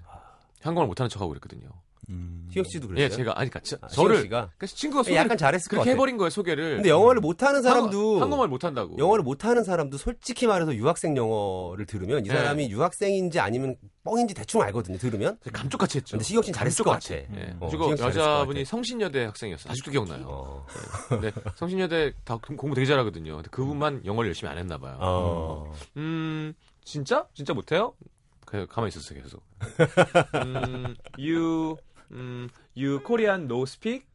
한국말 0.61 0.87
못하는 0.87 1.09
척하고 1.09 1.29
그랬거든요. 1.29 1.67
음. 2.09 2.47
희영 2.51 2.63
씨도 2.65 2.87
그랬어요. 2.87 3.03
예, 3.05 3.09
제가 3.09 3.31
아니 3.39 3.49
그러니까 3.49 3.59
저- 3.63 3.77
아, 3.81 3.87
저를 3.87 4.21
씨가 4.21 4.51
그래서 4.57 4.75
친구가 4.75 5.03
소개를 5.03 5.17
약간 5.23 5.37
잘했을 5.37 5.65
것 5.65 5.69
그렇게 5.71 5.89
같아. 5.89 5.91
해버린 5.95 6.17
거예요 6.17 6.29
소개를. 6.29 6.75
근데 6.77 6.89
영어를 6.89 7.19
못하는 7.21 7.61
사람도 7.61 7.97
한국, 7.97 8.21
한국 8.21 8.37
말 8.37 8.47
못한다고. 8.47 8.97
영어를 8.97 9.23
못하는 9.23 9.63
사람도 9.63 9.97
솔직히 9.97 10.47
말해서 10.47 10.73
유학생 10.75 11.17
영어를 11.17 11.85
들으면 11.85 12.25
이 12.25 12.29
네. 12.29 12.35
사람이 12.35 12.69
유학생인지 12.69 13.39
아니면 13.39 13.75
뻥인지 14.03 14.33
대충 14.35 14.61
알거든요. 14.61 14.97
들으면. 14.97 15.37
감쪽같이 15.51 15.97
했죠. 15.97 16.11
근데 16.11 16.23
시경 16.23 16.43
씨는 16.43 16.53
잘했을 16.55 16.85
것 16.85 16.91
같아. 16.91 17.15
예. 17.15 17.55
어, 17.59 17.67
그리고 17.69 17.91
여자분이. 17.97 18.63
성신여대 18.65 19.25
학생이었어요. 19.25 19.71
아직도 19.71 19.91
기억나요. 19.91 20.23
어. 20.27 20.65
근데 21.09 21.31
성신여대 21.55 22.13
다 22.23 22.37
공- 22.37 22.55
공부 22.55 22.75
되게 22.75 22.85
잘하거든요. 22.85 23.35
근데 23.37 23.49
그분만 23.51 24.05
영어를 24.05 24.29
열심히 24.29 24.51
안 24.51 24.57
했나 24.59 24.77
봐요. 24.77 24.97
어. 25.01 25.73
음, 25.97 26.53
진짜? 26.83 27.25
진짜 27.33 27.53
못해요? 27.53 27.93
그 28.45 28.67
가만히 28.67 28.89
있었어요, 28.89 29.23
계속. 29.23 29.41
음, 30.35 30.95
you, 31.17 31.75
음, 32.11 32.49
you 32.75 32.99
Korean 33.05 33.43
no 33.45 33.63
speak? 33.63 34.05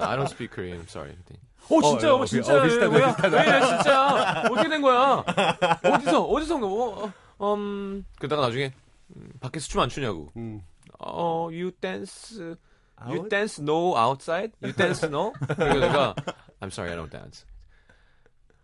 I 0.00 0.16
don't 0.16 0.28
speak 0.28 0.50
Korean, 0.54 0.82
sorry. 0.88 1.16
어 1.70 1.82
진짜요? 1.82 2.14
어, 2.14 2.20
어, 2.20 2.24
진짜 2.24 2.58
어, 2.60 2.62
비슷하다, 2.64 2.88
뭐야? 2.90 3.06
비슷하다. 3.16 3.36
왜 3.36 3.66
진짜 3.66 4.42
어떻게 4.50 4.68
된 4.68 4.82
거야? 4.82 5.24
어디서 5.84 6.22
어디서 6.24 6.54
온 6.56 6.60
거? 6.62 6.66
어, 6.68 7.12
어, 7.38 7.54
음 7.54 8.04
그러다가 8.18 8.42
나중에 8.46 8.72
음, 9.16 9.30
밖에서 9.40 9.68
춤 9.68 9.80
안 9.80 9.88
추냐고. 9.88 10.30
음. 10.36 10.62
어 10.98 11.48
you 11.50 11.70
dance 11.80 12.40
you 12.40 13.20
Out? 13.20 13.28
dance 13.28 13.62
no 13.62 13.94
outside 13.96 14.52
you 14.62 14.72
dance 14.74 15.06
no. 15.08 15.32
그래서 15.56 15.78
내가 15.78 16.14
I'm 16.60 16.68
sorry 16.72 16.90
I 16.92 16.96
don't 16.98 17.10
dance. 17.10 17.44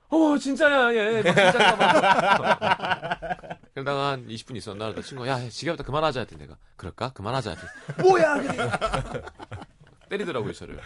어 0.09 0.39
진짜야 0.39 0.95
얘 0.95 1.23
진짜가 1.23 1.77
봐. 1.77 3.54
그러다가 3.75 4.13
한 4.13 4.27
20분 4.29 4.57
있었나 4.57 4.87
그러다 4.87 5.03
친구가 5.03 5.29
야 5.29 5.49
지겹다 5.49 5.83
그만하자 5.83 6.21
했더니 6.21 6.43
내가 6.43 6.57
그럴까 6.77 7.11
그만하자 7.13 7.51
했더니 7.51 8.09
뭐야 8.09 8.35
그래. 8.41 8.71
때리더라고요 10.09 10.53
저를. 10.53 10.79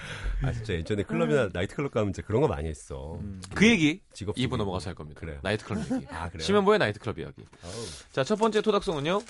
아 0.43 0.53
진짜 0.53 0.73
예전에 0.75 1.03
클럽이나 1.03 1.51
나이트클럽 1.53 1.93
가면 1.93 2.13
진짜 2.13 2.27
그런 2.27 2.41
거 2.41 2.49
많이 2.49 2.69
했어. 2.69 3.19
그 3.55 3.67
얘기 3.69 4.01
직업 4.15 4.37
2부 4.37 4.43
속이고. 4.43 4.57
넘어가서 4.57 4.91
할 4.91 4.95
겁니다. 4.95 5.21
그래요. 5.21 5.39
나이트클럽 5.43 5.81
얘기. 5.93 6.07
아 6.11 6.29
그래요. 6.31 6.45
심현보의 6.45 6.79
나이트클럽 6.79 7.19
이야기. 7.19 7.45
자, 8.13 8.25
첫 8.25 8.37
번째 8.37 8.63
토닥송은요. 8.63 9.21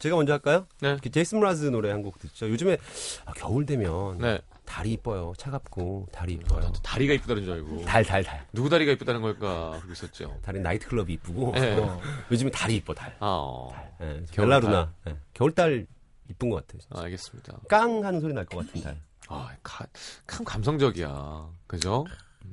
제가 0.00 0.16
먼저 0.16 0.32
할까요? 0.34 0.66
네. 0.82 0.98
그 1.02 1.10
제이슨 1.10 1.40
므라즈 1.40 1.64
노래 1.66 1.90
한 1.90 2.02
곡 2.02 2.18
듣죠. 2.18 2.50
요즘에 2.50 2.76
아, 3.24 3.32
겨울 3.32 3.64
되면 3.64 4.18
네. 4.18 4.40
달이 4.66 4.92
이뻐요. 4.92 5.32
차갑고 5.38 6.08
달이 6.12 6.34
어, 6.34 6.36
이뻐요. 6.36 6.72
다리가 6.82 7.14
이쁘다는 7.14 7.44
줄 7.44 7.52
알고. 7.54 7.84
달, 7.84 8.04
달, 8.04 8.22
달. 8.22 8.46
누구 8.52 8.68
다리가 8.68 8.92
이쁘다는 8.92 9.22
걸까? 9.22 9.70
그러고 9.70 9.92
있었죠. 9.92 10.38
달은 10.42 10.62
나이트클럽이 10.62 11.12
이쁘고 11.14 11.52
네. 11.52 11.78
어, 11.78 12.00
요즘에 12.30 12.50
달이 12.50 12.76
이뻐 12.76 12.92
달. 12.92 13.10
아, 13.20 13.26
어. 13.26 13.72
예, 14.02 14.22
겨울 14.32 14.48
Bella 14.48 14.72
Luna 14.72 14.92
예, 15.08 15.16
겨울달 15.32 15.86
이쁜 16.28 16.50
것 16.50 16.66
같아요. 16.66 16.82
아, 16.90 17.04
알겠습니다. 17.04 17.58
깡 17.68 18.04
하는 18.04 18.20
소리 18.20 18.34
날 18.34 18.44
것 18.44 18.66
같은 18.66 18.82
달. 18.82 19.00
아, 19.28 19.50
가, 19.62 19.86
참 20.26 20.44
감성적이야. 20.44 21.48
그죠? 21.66 22.04
음, 22.44 22.52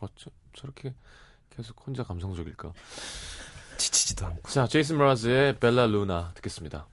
어쩌, 0.00 0.30
저렇게 0.54 0.94
계속 1.54 1.76
혼자 1.86 2.02
감성적일까? 2.04 2.72
지치지도 3.76 4.26
않고. 4.26 4.50
자, 4.50 4.66
제이슨 4.66 4.98
브라즈의 4.98 5.58
벨라 5.58 5.86
루나 5.86 6.32
듣겠습니다. 6.34 6.86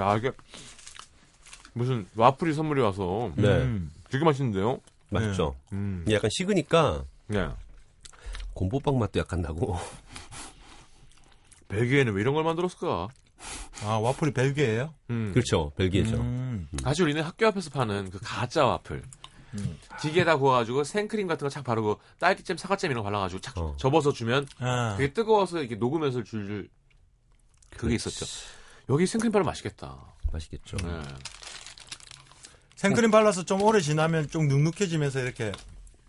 야, 0.00 0.16
이게 0.16 0.32
무슨 1.72 2.06
와플이 2.16 2.54
선물이 2.54 2.80
와서 2.80 3.32
네. 3.36 3.48
음. 3.48 3.90
되게 4.10 4.24
맛있는데요? 4.24 4.80
맛있죠. 5.10 5.56
음. 5.72 6.04
약간 6.10 6.30
식으니까 6.32 7.04
네. 7.28 7.48
곰보빵 8.54 8.98
맛도 8.98 9.20
약간 9.20 9.40
나고. 9.42 9.76
벨기에는 11.68 12.12
왜 12.14 12.20
이런 12.20 12.34
걸 12.34 12.42
만들었을까? 12.44 13.08
아 13.84 13.86
와플이 13.98 14.32
벨기에예요? 14.32 14.92
음. 15.10 15.30
그렇죠. 15.32 15.72
벨기에죠. 15.76 16.16
음. 16.16 16.68
사실 16.82 17.04
우리는 17.04 17.22
학교 17.22 17.46
앞에서 17.46 17.70
파는 17.70 18.10
그 18.10 18.18
가짜 18.22 18.66
와플. 18.66 19.02
기계에다 20.00 20.36
구워가지고 20.36 20.84
생크림 20.84 21.26
같은 21.26 21.44
거 21.44 21.50
착 21.50 21.64
바르고 21.64 21.98
딸기잼, 22.20 22.56
사과잼 22.56 22.92
이런 22.92 23.02
거 23.02 23.10
발라가지고 23.10 23.40
착 23.40 23.58
어. 23.58 23.74
접어서 23.78 24.12
주면 24.12 24.46
아. 24.60 24.94
그게 24.96 25.12
뜨거워서 25.12 25.58
이렇게 25.58 25.74
녹으면서 25.74 26.22
줄줄 26.22 26.68
그게 27.76 27.94
있었죠. 27.96 28.26
여기 28.90 29.06
생크림 29.06 29.30
바르면 29.30 29.46
맛있겠다. 29.46 29.96
맛있겠죠. 30.32 30.76
네. 30.78 31.00
생크림 32.74 33.10
발라서 33.10 33.44
좀 33.44 33.62
오래 33.62 33.80
지나면 33.80 34.28
좀 34.28 34.48
눅눅해지면서 34.48 35.20
이렇게 35.20 35.52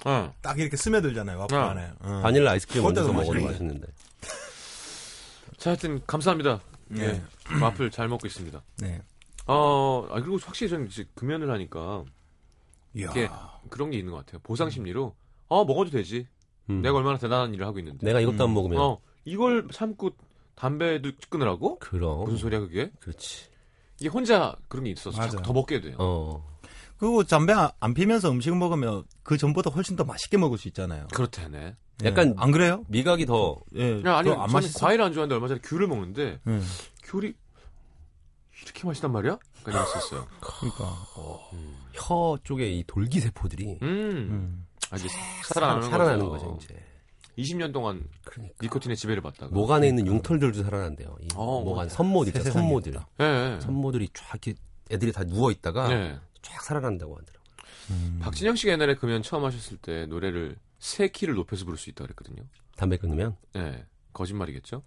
네. 0.04 0.32
딱 0.42 0.60
이렇게 0.60 0.76
스며들잖아요 0.78 1.38
와플 1.40 1.58
어. 1.58 1.70
안에. 1.70 1.92
어. 2.00 2.22
바닐라 2.24 2.52
아이스크림 2.52 2.84
얹어서 2.84 3.14
먹어도. 3.14 3.40
맛있는데. 3.40 3.88
자, 5.58 5.72
하여튼 5.72 6.02
감사합니다. 6.08 6.60
네. 6.88 7.04
예. 7.52 7.60
와플 7.62 7.92
잘 7.92 8.08
먹고 8.08 8.26
있습니다. 8.26 8.62
네. 8.80 9.02
어, 9.46 10.08
아, 10.10 10.16
그리고 10.16 10.38
확실히 10.38 10.70
저는 10.72 10.88
이제 10.88 11.06
금연을 11.16 11.52
하니까. 11.52 12.04
이게 12.94 13.30
그런 13.70 13.92
게 13.92 13.98
있는 13.98 14.12
것 14.12 14.26
같아요. 14.26 14.42
보상 14.44 14.70
심리로 14.70 15.16
어 15.48 15.66
먹어도 15.66 15.92
되지. 15.92 16.28
음. 16.70 16.82
내가 16.82 16.98
얼마나 16.98 17.18
대단한 17.18 17.54
일을 17.54 17.66
하고 17.66 17.80
있는데. 17.80 18.06
내가 18.06 18.20
이것도 18.20 18.44
안 18.44 18.50
음. 18.50 18.54
먹으면 18.56 18.80
어 18.80 19.00
이걸 19.24 19.68
참고 19.72 20.12
담배도 20.62 21.12
끊으라고? 21.30 21.80
그럼 21.80 22.26
무슨 22.26 22.38
소리야 22.38 22.60
그게? 22.60 22.92
그렇지. 23.00 23.46
이게 24.00 24.10
혼자 24.10 24.56
그런 24.68 24.84
게 24.84 24.92
있어서 24.92 25.18
맞아요. 25.18 25.42
더 25.44 25.54
먹게 25.54 25.82
돼요. 25.82 25.96
어. 25.98 26.48
그리고 26.98 27.24
담배 27.24 27.52
안- 27.52 27.72
안 27.80 27.96
피면서 27.96 28.30
음식 28.30 28.56
먹으면 28.56 29.04
그 29.24 29.38
전보다 29.40 29.72
훨씬 29.72 29.96
더 29.96 30.04
맛있게 30.04 30.38
먹을 30.38 30.60
수 30.60 30.68
있잖아요. 30.68 31.08
그렇다네. 31.14 31.76
약간 32.04 32.30
예. 32.30 32.34
안 32.38 32.52
그래요? 32.52 32.86
미각이 32.90 33.26
더 33.26 33.58
예. 33.76 34.04
야, 34.06 34.18
아니 34.18 34.30
안 34.30 34.38
저는 34.38 34.54
맛있어. 34.54 34.86
과일 34.86 35.02
안 35.02 35.14
좋아하는데 35.14 35.34
얼마 35.34 35.48
전에 35.48 35.60
귤을 35.64 35.88
먹는데 35.88 36.40
예. 36.48 36.60
귤이 37.06 37.34
이렇게 38.64 38.86
맛있단 38.88 39.12
말이야? 39.12 39.40
까지 39.64 39.78
맛있었어요. 39.78 40.28
그러니까. 40.40 40.96
혀 41.94 42.38
쪽에 42.44 42.70
이 42.70 42.84
돌기 42.86 43.20
세포들이 43.20 43.80
음. 43.82 43.88
음. 43.88 44.68
아, 44.92 44.96
이제 44.98 45.08
살아나는, 45.46 45.90
살아나는, 45.90 46.30
거죠. 46.30 46.46
거죠. 46.54 46.60
이제. 46.64 46.86
20년 47.38 47.72
동안 47.74 48.08
그러니까. 48.24 48.56
니코틴의 48.62 48.98
지배를 48.98 49.22
받다가. 49.22 49.54
목 49.54 49.72
안에 49.72 49.88
있는 49.88 50.06
융털들도 50.08 50.64
살아난대요. 50.64 51.18
이 51.22 51.28
어, 51.36 51.62
목 51.64 51.78
어. 51.78 51.82
안 51.82 51.90
선모들 51.90 52.36
있죠. 52.38 52.52
선모들. 52.52 52.94
예. 53.20 53.24
예. 53.56 53.60
선모들이 53.62 54.10
쫙 54.14 54.30
이렇게 54.46 54.60
애들이 54.90 55.12
다 55.12 55.24
누워 55.24 55.52
있다가 55.52 55.88
네. 55.88 56.20
쫙 56.42 56.62
살아난다고 56.62 57.18
하더라고. 57.18 57.46
음. 57.92 58.20
박진영 58.22 58.56
씨가 58.56 58.74
옛날에 58.74 58.96
금연 58.96 59.22
처음 59.24 59.46
하셨을 59.46 59.78
때 59.78 60.06
노래를 60.06 60.58
세 60.80 61.08
키를 61.08 61.34
높여서 61.36 61.66
부를 61.66 61.78
수 61.78 61.90
있다고 61.90 62.08
그랬거든요. 62.08 62.44
담배 62.76 62.98
끊으면. 62.98 63.36
예. 63.56 63.86
거짓말이겠죠? 64.14 64.84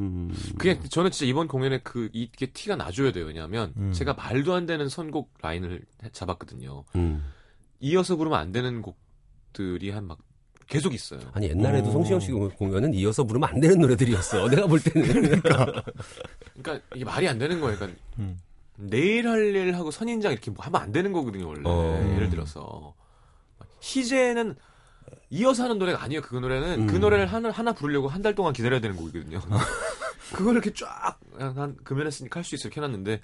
음. 0.00 0.34
그게 0.58 0.80
저는 0.88 1.10
진짜 1.10 1.28
이번 1.28 1.48
공연에 1.48 1.78
그 1.82 2.08
이게 2.12 2.46
티가 2.46 2.76
나줘야 2.76 3.12
돼요. 3.12 3.26
왜냐하면 3.26 3.72
음. 3.76 3.92
제가 3.92 4.14
말도 4.14 4.54
안 4.54 4.66
되는 4.66 4.88
선곡 4.88 5.34
라인을 5.42 5.84
해- 6.04 6.08
잡았거든요. 6.12 6.84
음. 6.96 7.24
이어서 7.80 8.16
부르면 8.16 8.38
안 8.38 8.52
되는 8.52 8.80
곡들이 8.82 9.90
한 9.90 10.06
막 10.06 10.18
계속 10.68 10.94
있어요. 10.94 11.20
아니 11.32 11.48
옛날에도 11.48 11.88
어. 11.88 11.92
성시경 11.92 12.20
씨 12.20 12.30
공연은 12.32 12.94
이어서 12.94 13.24
부르면 13.24 13.48
안 13.48 13.60
되는 13.60 13.78
노래들이었어. 13.80 14.48
내가 14.50 14.66
볼 14.66 14.80
때는. 14.80 15.40
그러니까 15.42 16.86
이게 16.94 17.04
말이 17.04 17.28
안 17.28 17.38
되는 17.38 17.60
거예요. 17.60 17.76
그러니까 17.76 18.00
음. 18.18 18.38
내일 18.76 19.28
할 19.28 19.54
일 19.54 19.74
하고 19.74 19.90
선인장 19.90 20.32
이렇게 20.32 20.50
뭐 20.50 20.64
하면 20.64 20.80
안 20.80 20.92
되는 20.92 21.12
거거든요. 21.12 21.46
원래 21.48 21.62
어. 21.64 22.12
예를 22.16 22.30
들어서 22.30 22.94
희재는 23.82 24.54
이어서 25.30 25.64
하는 25.64 25.78
노래가 25.78 26.02
아니에요. 26.02 26.22
그 26.22 26.36
노래는 26.36 26.86
그 26.86 26.96
음. 26.96 27.00
노래를 27.00 27.26
하나, 27.26 27.50
하나 27.50 27.72
부르려고 27.72 28.08
한 28.08 28.22
달 28.22 28.34
동안 28.34 28.52
기다려야 28.52 28.80
되는 28.80 28.96
곡이거든요. 28.96 29.40
그걸 30.32 30.54
이렇게 30.54 30.72
쫙한 30.72 31.76
금연했으니까 31.84 32.38
할 32.40 32.44
수 32.44 32.54
있어 32.54 32.68
이렇게 32.68 32.80
해놨는데 32.80 33.20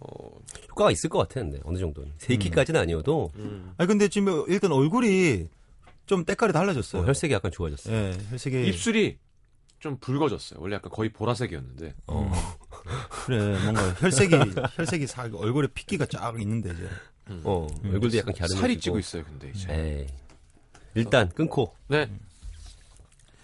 어, 0.00 0.30
효과가 0.70 0.90
있을 0.90 1.08
것 1.10 1.18
같았는데 1.20 1.60
어느 1.64 1.78
정도는. 1.78 2.12
세 2.18 2.36
키까지는 2.36 2.80
아니어도 2.80 3.30
음. 3.36 3.72
아니 3.78 3.86
근데 3.88 4.08
지금 4.08 4.44
일단 4.48 4.72
얼굴이 4.72 5.48
좀 6.08 6.24
때깔이 6.24 6.52
달라졌어요. 6.52 7.02
어, 7.02 7.06
혈색이 7.06 7.32
약간 7.32 7.52
좋아졌어. 7.52 7.92
요 7.92 7.94
예, 7.94 8.18
혈색이 8.30 8.66
입술이 8.66 9.18
좀 9.78 9.98
붉어졌어요. 9.98 10.58
원래 10.60 10.76
약간 10.76 10.90
거의 10.90 11.12
보라색이었는데. 11.12 11.94
어. 12.08 12.32
그래 13.26 13.62
뭔가 13.62 13.94
혈색이 14.00 14.34
혈색이 14.74 15.06
사 15.06 15.28
얼굴에 15.32 15.68
핏기가 15.72 16.06
쫙 16.06 16.40
있는데 16.40 16.70
이제 16.72 16.88
어, 17.44 17.66
음. 17.84 17.90
얼굴도 17.92 18.16
약간 18.16 18.34
갸름해지고. 18.34 18.60
살이 18.60 18.80
찌고 18.80 18.98
있어요. 18.98 19.22
근데 19.24 19.52
이제. 19.54 19.72
에이. 19.72 20.06
일단 20.94 21.28
끊고 21.28 21.74
네. 21.86 22.10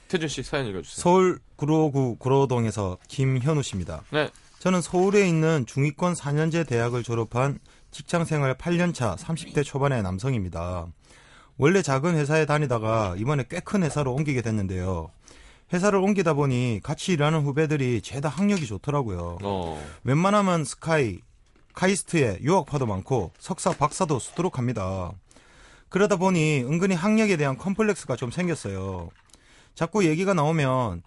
태준 0.08 0.28
씨 0.28 0.42
사연 0.42 0.66
읽어주세요. 0.66 1.02
서울 1.02 1.38
구로구 1.56 2.16
구로동에서 2.16 2.98
김현우 3.08 3.62
씨입니다. 3.62 4.02
네. 4.10 4.30
저는 4.58 4.80
서울에 4.80 5.28
있는 5.28 5.66
중위권 5.66 6.14
4년제 6.14 6.66
대학을 6.66 7.02
졸업한 7.02 7.58
직장생활 7.90 8.56
8년차 8.56 9.16
30대 9.16 9.62
초반의 9.64 10.02
남성입니다. 10.02 10.86
원래 11.56 11.82
작은 11.82 12.16
회사에 12.16 12.46
다니다가 12.46 13.14
이번에 13.18 13.44
꽤 13.48 13.60
큰 13.60 13.82
회사로 13.82 14.12
옮기게 14.14 14.42
됐는데요. 14.42 15.10
회사를 15.72 15.98
옮기다 15.98 16.34
보니 16.34 16.80
같이 16.82 17.12
일하는 17.12 17.42
후배들이 17.42 18.00
죄다 18.02 18.28
학력이 18.28 18.66
좋더라고요. 18.66 19.38
어. 19.42 19.84
웬만하면 20.04 20.64
스카이, 20.64 21.18
카이스트에 21.74 22.38
유학파도 22.42 22.86
많고 22.86 23.32
석사, 23.38 23.72
박사도 23.72 24.18
수두룩 24.18 24.58
합니다. 24.58 25.12
그러다 25.88 26.16
보니 26.16 26.62
은근히 26.64 26.94
학력에 26.94 27.36
대한 27.36 27.56
컴플렉스가 27.56 28.16
좀 28.16 28.30
생겼어요. 28.30 29.10
자꾸 29.74 30.04
얘기가 30.04 30.34
나오면 30.34 31.02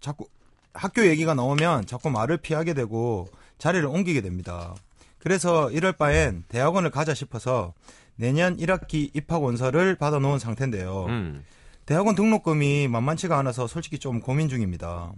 자꾸 0.00 0.26
학교 0.74 1.06
얘기가 1.06 1.34
나오면 1.34 1.86
자꾸 1.86 2.10
말을 2.10 2.38
피하게 2.38 2.74
되고 2.74 3.28
자리를 3.58 3.84
옮기게 3.86 4.20
됩니다. 4.22 4.74
그래서 5.18 5.70
이럴 5.70 5.92
바엔 5.92 6.44
대학원을 6.48 6.90
가자 6.90 7.14
싶어서 7.14 7.74
내년 8.16 8.56
1학기 8.56 9.10
입학 9.14 9.42
원서를 9.42 9.96
받아놓은 9.96 10.38
상태인데요. 10.38 11.06
음. 11.06 11.44
대학원 11.86 12.14
등록금이 12.14 12.88
만만치가 12.88 13.38
않아서 13.38 13.66
솔직히 13.66 13.98
좀 13.98 14.20
고민 14.20 14.48
중입니다. 14.48 15.12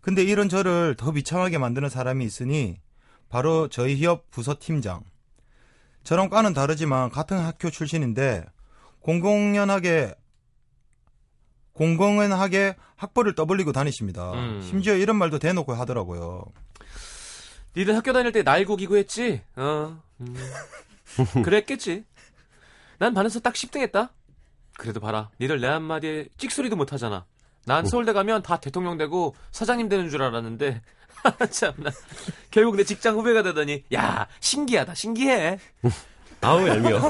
근데 0.00 0.22
이런 0.22 0.48
저를 0.48 0.96
더 0.96 1.12
비참하게 1.12 1.58
만드는 1.58 1.88
사람이 1.88 2.24
있으니 2.24 2.76
바로 3.28 3.68
저희 3.68 3.96
기업 3.96 4.30
부서 4.30 4.56
팀장. 4.60 5.02
저랑 6.02 6.28
과는 6.28 6.52
다르지만 6.52 7.10
같은 7.10 7.38
학교 7.38 7.70
출신인데 7.70 8.44
공공연하게 9.00 10.14
공공연하게 11.72 12.76
학벌을 12.96 13.34
떠벌리고 13.34 13.72
다니십니다. 13.72 14.32
음. 14.32 14.60
심지어 14.62 14.94
이런 14.94 15.16
말도 15.16 15.38
대놓고 15.38 15.72
하더라고요. 15.72 16.44
니들 17.76 17.96
학교 17.96 18.12
다닐 18.12 18.32
때 18.32 18.42
날고 18.42 18.76
기구했지? 18.76 19.42
어. 19.56 20.00
음. 20.20 20.36
그랬겠지. 21.44 22.04
난 22.98 23.14
반에서 23.14 23.40
딱 23.40 23.54
10등 23.54 23.80
했다. 23.80 24.10
그래도 24.76 25.00
봐라. 25.00 25.30
니들 25.40 25.60
내 25.60 25.66
한마디에 25.66 26.28
찍소리도 26.36 26.76
못 26.76 26.92
하잖아. 26.92 27.24
난 27.66 27.86
서울대 27.86 28.12
가면 28.12 28.42
다 28.42 28.58
대통령 28.58 28.98
되고 28.98 29.34
사장님 29.50 29.88
되는 29.88 30.10
줄 30.10 30.22
알았는데 30.22 30.82
참나. 31.50 31.90
결국 32.50 32.76
내 32.76 32.84
직장 32.84 33.14
후배가 33.16 33.42
되더니 33.42 33.84
야, 33.94 34.28
신기하다. 34.40 34.94
신기해. 34.94 35.58
아우 36.42 36.68
얄미워. 36.68 37.00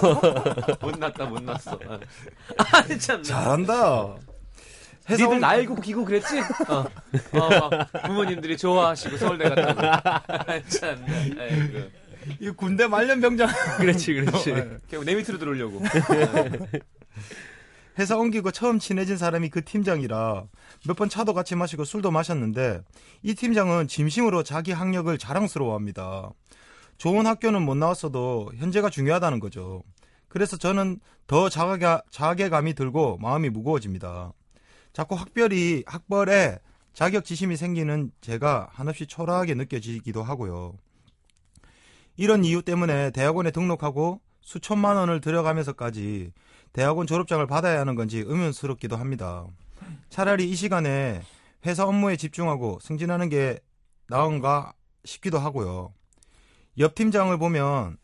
못 0.81 0.98
났다. 0.98 1.24
못 1.27 1.42
났어. 1.42 1.79
아니 2.72 2.98
참나. 2.98 3.22
잘한다. 3.24 4.16
니들 5.11 5.40
날고 5.40 5.77
기고 5.77 6.05
그랬지? 6.05 6.40
어. 6.69 6.85
어, 7.38 7.49
막 7.69 7.93
부모님들이 8.05 8.57
좋아하시고 8.57 9.17
서울대 9.19 9.49
갔다고. 9.51 10.62
참나. 10.69 11.07
아이고. 11.38 11.88
이 12.40 12.51
군대 12.51 12.87
말년 12.87 13.21
병장. 13.21 13.49
그렇지, 13.79 14.14
그렇지. 14.14 14.53
결국 14.88 15.05
내 15.05 15.14
밑으로 15.14 15.38
들어오려고. 15.38 15.83
회사 17.99 18.17
옮기고 18.17 18.51
처음 18.51 18.79
친해진 18.79 19.17
사람이 19.17 19.51
그 19.51 19.64
팀장이라 19.64 20.45
몇 20.87 20.97
번 20.97 21.09
차도 21.09 21.33
같이 21.33 21.55
마시고 21.55 21.85
술도 21.85 22.11
마셨는데 22.11 22.81
이 23.23 23.35
팀장은 23.35 23.87
진심으로 23.88 24.43
자기 24.43 24.73
학력을 24.73 25.17
자랑스러워합니다. 25.17 26.31
좋은 26.99 27.27
학교는 27.27 27.62
못 27.62 27.77
나왔어도 27.77 28.51
현재가 28.57 28.90
중요하다는 28.90 29.38
거죠. 29.38 29.83
그래서 30.29 30.57
저는 30.57 30.99
더 31.27 31.49
자괴감이 31.49 32.75
들고 32.75 33.19
마음이 33.19 33.51
무거워집니다. 33.51 34.33
자꾸 34.94 35.16
학별이 35.16 35.83
학벌에 35.87 36.61
자격지심이 36.94 37.57
생기는 37.57 38.12
제가 38.20 38.68
한없이 38.72 39.07
초라하게 39.09 39.54
느껴지기도 39.54 40.22
하고요. 40.22 40.78
이런 42.16 42.44
이유 42.44 42.62
때문에 42.62 43.11
대학원에 43.11 43.50
등록하고 43.50 44.20
수천만 44.40 44.96
원을 44.96 45.20
들여가면서까지 45.20 46.33
대학원 46.72 47.09
졸업장을 47.09 47.44
받아야 47.48 47.80
하는 47.80 47.96
건지 47.96 48.22
의문스럽기도 48.24 48.96
합니다. 48.96 49.46
차라리 50.11 50.48
이 50.48 50.54
시간에 50.54 51.22
회사 51.66 51.85
업무에 51.85 52.14
집중하고 52.14 52.78
승진하는 52.80 53.28
게 53.28 53.59
나은가 54.07 54.74
싶기도 55.04 55.40
하고요. 55.40 55.92
옆 56.78 56.94
팀장을 56.94 57.37
보면 57.37 57.96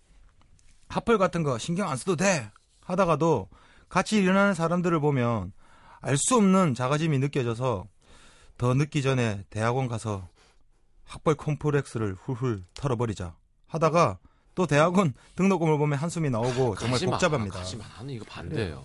학벌 0.88 1.18
같은 1.18 1.44
거 1.44 1.56
신경 1.56 1.88
안 1.88 1.96
써도 1.96 2.16
돼 2.16 2.50
하다가도 2.80 3.48
같이 3.88 4.16
일하는 4.18 4.54
사람들을 4.54 4.98
보면 4.98 5.52
알 6.00 6.16
수 6.16 6.36
없는 6.36 6.74
자가짐이 6.74 7.18
느껴져서 7.18 7.86
더 8.58 8.74
늦기 8.74 9.02
전에 9.02 9.44
대학원 9.50 9.88
가서 9.88 10.28
학벌 11.04 11.34
콤플렉스를 11.34 12.14
훌훌 12.14 12.62
털어버리자 12.74 13.34
하다가 13.66 14.18
또 14.54 14.66
대학원 14.66 15.14
등록금을 15.36 15.78
보면 15.78 15.98
한숨이 15.98 16.30
나오고 16.30 16.76
정말 16.76 16.92
가지 16.92 17.06
마, 17.06 17.12
복잡합니다. 17.12 17.58
가지 17.58 17.76
마. 17.76 17.84
나는 17.96 18.14
이거 18.14 18.24
반대예요. 18.26 18.84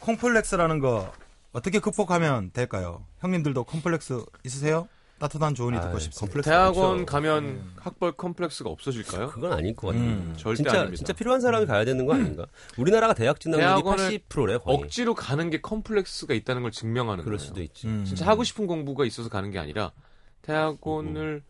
콤플렉스라는 0.00 0.78
거 0.80 1.12
어떻게 1.52 1.78
극복하면 1.78 2.50
될까요? 2.52 3.06
형님들도 3.20 3.64
콤플렉스 3.64 4.24
있으세요? 4.44 4.88
따뜻한 5.24 5.54
조언이 5.54 5.80
듣고 5.80 5.94
아이, 5.94 6.00
싶습니다. 6.00 6.20
컴플렉스 6.20 6.50
대학원. 6.50 7.06
가면 7.06 7.72
학벌 7.76 8.12
컴플렉스가 8.12 8.68
없어질까요? 8.68 9.28
그건 9.28 9.52
아닐 9.54 9.74
것 9.74 9.88
같아요. 9.88 10.02
음, 10.02 10.34
절대 10.36 10.56
진짜 10.62 10.72
아닙니다. 10.80 10.96
진짜 10.96 11.12
필요한 11.14 11.40
사람이 11.40 11.64
가야 11.66 11.84
되는 11.86 12.04
거 12.04 12.12
아닌가? 12.14 12.46
우리나라가 12.76 13.14
대학 13.14 13.40
진학률이 13.40 13.66
대학원을 13.66 14.18
80%래 14.28 14.58
거의. 14.58 14.76
억지로 14.76 15.14
가는 15.14 15.48
게 15.48 15.60
컴플렉스가 15.62 16.34
있다는 16.34 16.60
걸 16.62 16.70
증명하는 16.72 17.24
그럴 17.24 17.38
거예요. 17.38 17.46
수도 17.48 17.62
있지. 17.62 17.86
음. 17.86 18.04
진짜 18.06 18.26
하고 18.26 18.44
싶은 18.44 18.66
공부가 18.66 19.06
있어서 19.06 19.30
가는 19.30 19.50
게 19.50 19.58
아니라 19.58 19.92
대학원을 20.42 21.42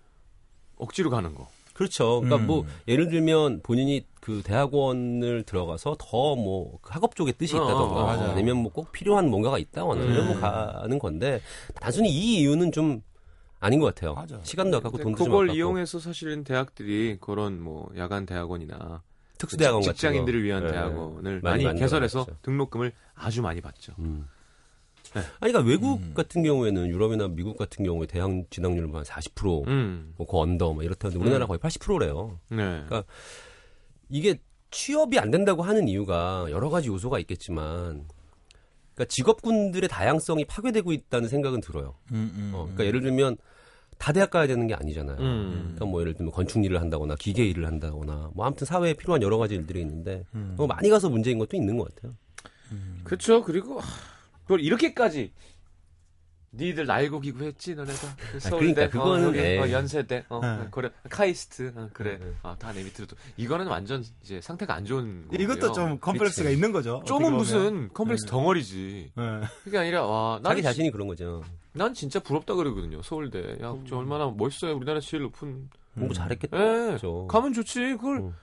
억지로 0.76 1.10
가는 1.10 1.34
거. 1.34 1.48
그렇죠. 1.72 2.20
그러니까 2.20 2.36
음. 2.36 2.46
뭐 2.46 2.64
예를 2.86 3.08
들면 3.08 3.62
본인이 3.64 4.06
그 4.20 4.42
대학원을 4.44 5.42
들어가서 5.42 5.96
더 5.98 6.36
뭐 6.36 6.78
학업 6.82 7.16
쪽에 7.16 7.32
뜻이 7.32 7.56
어, 7.56 7.64
있다던가 7.64 7.94
어, 8.02 8.06
맞아요. 8.06 8.30
아니면 8.30 8.58
뭐 8.58 8.70
꼭 8.72 8.92
필요한 8.92 9.28
뭔가가 9.30 9.58
있다거나 9.58 10.00
음. 10.04 10.12
이러면 10.12 10.40
가는 10.40 10.98
건데 11.00 11.40
단순히 11.80 12.10
이 12.10 12.38
이유는 12.40 12.70
좀 12.70 13.02
아닌 13.64 13.80
것 13.80 13.94
같아요. 13.94 14.14
맞아. 14.14 14.38
시간도 14.42 14.76
아깝고 14.76 14.98
돈도 14.98 15.16
좀 15.16 15.26
그걸 15.26 15.46
아깝고 15.46 15.56
이용해서 15.56 15.98
사실은 15.98 16.44
대학들이 16.44 17.16
그런 17.18 17.62
뭐 17.62 17.90
야간 17.96 18.26
대학원이나 18.26 19.02
특수대학원 19.38 19.80
같은 19.80 19.94
직장인들을 19.94 20.40
거. 20.40 20.44
위한 20.44 20.64
네. 20.64 20.72
대학원을 20.72 21.40
많이 21.40 21.64
많이, 21.64 21.80
개설해서. 21.80 22.26
등록금을 22.42 22.92
아주 23.14 23.40
많이 23.40 23.62
받죠. 23.62 23.94
음. 24.00 24.28
네. 25.14 25.20
아니, 25.40 25.52
그러니까 25.52 25.60
외국 25.60 26.00
음. 26.00 26.12
같은 26.14 26.42
경우에는 26.42 26.88
유럽이나 26.88 27.28
미국 27.28 27.56
같은 27.56 27.84
경우에 27.84 28.06
대학 28.06 28.30
진학률 28.50 28.84
한 28.94 29.02
40%, 29.02 29.66
음. 29.66 30.12
뭐그 30.16 30.36
언더, 30.36 30.74
뭐 30.74 30.82
이렇다는데 30.82 31.20
우리나라 31.20 31.46
음. 31.46 31.48
거의 31.48 31.58
80%래요. 31.58 32.38
네. 32.50 32.56
그러니까 32.56 33.04
이게 34.10 34.40
취업이 34.70 35.18
안 35.18 35.30
된다고 35.30 35.62
하는 35.62 35.88
이유가 35.88 36.46
여러 36.50 36.68
가지 36.68 36.88
요소가 36.88 37.18
있겠지만, 37.20 38.06
그러니까 38.94 39.04
직업군들의 39.08 39.88
다양성이 39.88 40.44
파괴되고 40.44 40.92
있다는 40.92 41.28
생각은 41.28 41.60
들어요. 41.60 41.94
음, 42.12 42.32
음, 42.34 42.50
어, 42.54 42.62
음. 42.62 42.64
그러니까 42.74 42.84
예를 42.86 43.00
들면 43.00 43.36
다 43.98 44.12
대학 44.12 44.30
가야 44.30 44.46
되는 44.46 44.66
게 44.66 44.74
아니잖아요. 44.74 45.16
음. 45.20 45.50
그러니까 45.62 45.84
뭐 45.86 46.00
예를 46.00 46.14
들면 46.14 46.32
건축 46.32 46.64
일을 46.64 46.80
한다거나 46.80 47.14
기계 47.18 47.44
일을 47.46 47.66
한다거나 47.66 48.30
뭐 48.34 48.46
아무튼 48.46 48.66
사회에 48.66 48.94
필요한 48.94 49.22
여러 49.22 49.38
가지 49.38 49.54
일들이 49.54 49.80
있는데 49.80 50.24
음. 50.34 50.54
뭐 50.56 50.66
많이 50.66 50.88
가서 50.90 51.08
문제인 51.08 51.38
것도 51.38 51.56
있는 51.56 51.76
것 51.78 51.94
같아요. 51.94 52.14
그렇죠. 53.04 53.42
그리고 53.44 53.78
하, 53.80 53.86
그걸 54.42 54.60
이렇게까지 54.60 55.32
니들 56.56 56.86
날고 56.86 57.18
기구했지 57.20 57.74
너네가 57.74 57.98
그 58.30 58.38
서울대 58.38 58.88
그러니까 58.88 58.88
그거는, 58.90 59.28
어, 59.30 59.36
예. 59.36 59.58
어, 59.58 59.68
연세대 59.70 60.24
어, 60.28 60.40
네. 60.40 60.68
그래 60.70 60.90
카이스트 61.10 61.72
어, 61.74 61.88
그래 61.92 62.18
네. 62.20 62.32
아, 62.44 62.54
다 62.56 62.72
내 62.72 62.82
밑으로 62.84 63.06
또 63.06 63.16
이거는 63.36 63.66
완전 63.66 64.04
이제 64.22 64.40
상태가 64.40 64.72
안 64.74 64.84
좋은 64.84 65.22
거고요. 65.28 65.42
이것도 65.42 65.72
좀 65.72 65.98
컴플렉스가 65.98 66.50
있는 66.50 66.70
거죠. 66.70 67.02
좀은. 67.06 67.32
무슨 67.32 67.88
컴플렉스 67.92 68.26
네. 68.26 68.30
덩어리지. 68.30 69.12
네. 69.16 69.22
그게 69.64 69.78
아니라 69.78 70.06
와 70.06 70.36
자기 70.44 70.60
나는 70.60 70.62
자신이 70.62 70.90
그런 70.92 71.08
거죠. 71.08 71.42
난 71.74 71.92
진짜 71.92 72.20
부럽다 72.20 72.54
그러거든요. 72.54 73.02
서울대. 73.02 73.58
야, 73.60 73.74
저 73.88 73.96
얼마나 73.98 74.30
멋있어요. 74.30 74.76
우리나라 74.76 75.00
제일 75.00 75.24
높은. 75.24 75.68
공부 75.94 76.14
잘했겠다. 76.14 76.56
예. 76.56 76.92
그죠. 76.92 77.26
가면 77.28 77.52
좋지. 77.52 77.96
그걸 77.96 78.16
음. 78.18 78.34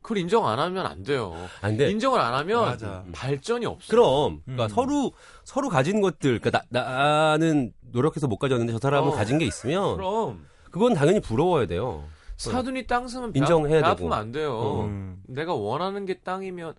그걸 0.00 0.18
인정 0.18 0.46
안 0.48 0.58
하면 0.58 0.84
안 0.84 1.02
돼요. 1.04 1.32
아, 1.60 1.68
근데 1.68 1.90
인정을 1.90 2.18
안 2.20 2.34
하면 2.34 2.60
맞아. 2.62 3.04
발전이 3.12 3.64
없어. 3.66 3.88
그럼 3.90 4.40
그러니까 4.44 4.64
음. 4.66 4.68
서로 4.68 5.12
서로 5.44 5.68
가진 5.68 6.00
것들 6.00 6.40
그러니까 6.40 6.62
나, 6.70 6.82
나는 6.82 7.72
노력해서 7.92 8.26
못 8.26 8.38
가졌는데 8.38 8.72
저 8.72 8.78
사람은 8.78 9.10
어. 9.10 9.12
가진 9.12 9.38
게 9.38 9.44
있으면 9.44 9.96
그럼 9.96 10.46
그건 10.70 10.94
당연히 10.94 11.20
부러워야 11.20 11.66
돼요. 11.66 12.04
사돈이 12.36 12.86
땅 12.88 13.06
사면 13.06 13.32
배, 13.32 13.38
인정해야 13.38 13.68
배 13.76 13.76
되고. 13.76 13.86
아프면 13.86 14.12
안 14.14 14.32
돼요. 14.32 14.82
음. 14.86 15.22
내가 15.28 15.54
원하는 15.54 16.04
게 16.04 16.18
땅이면 16.18 16.74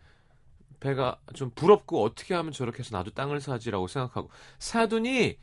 배가 0.81 1.17
좀 1.33 1.49
부럽고 1.55 2.03
어떻게 2.03 2.33
하면 2.33 2.51
저렇게 2.51 2.79
해서 2.79 2.97
나도 2.97 3.11
땅을 3.11 3.39
사지라고 3.39 3.87
생각하고 3.87 4.29
사돈이 4.59 5.37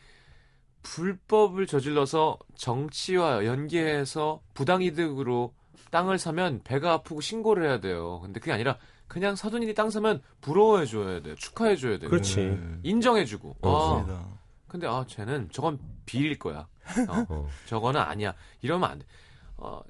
불법을 0.83 1.66
저질러서 1.66 2.38
정치와 2.55 3.45
연계해서 3.45 4.40
부당이득으로 4.55 5.55
땅을 5.90 6.19
사면 6.19 6.61
배가 6.64 6.93
아프고 6.93 7.21
신고를 7.21 7.66
해야 7.66 7.81
돼요. 7.81 8.21
근데 8.21 8.40
그게 8.40 8.53
아니라 8.53 8.79
그냥 9.09 9.35
사돈이 9.35 9.75
땅 9.75 9.90
사면 9.90 10.23
부러워해 10.40 10.87
줘야 10.87 11.21
돼요. 11.21 11.35
축하해 11.35 11.77
줘야 11.77 11.99
돼요. 11.99 12.09
그렇지. 12.09 12.40
음. 12.40 12.81
인정해 12.85 13.25
주고. 13.25 13.57
어, 13.61 13.77
아, 13.77 13.95
맞습니다. 13.95 14.29
근데 14.69 14.87
아 14.87 15.05
쟤는 15.07 15.49
저건 15.51 15.81
비릴 16.07 16.38
거야. 16.38 16.69
어, 17.09 17.27
어. 17.29 17.49
저거는 17.66 18.01
아니야. 18.01 18.35
이러면 18.62 18.88
안 18.88 18.99
돼. 19.01 19.07
어, 19.57 19.81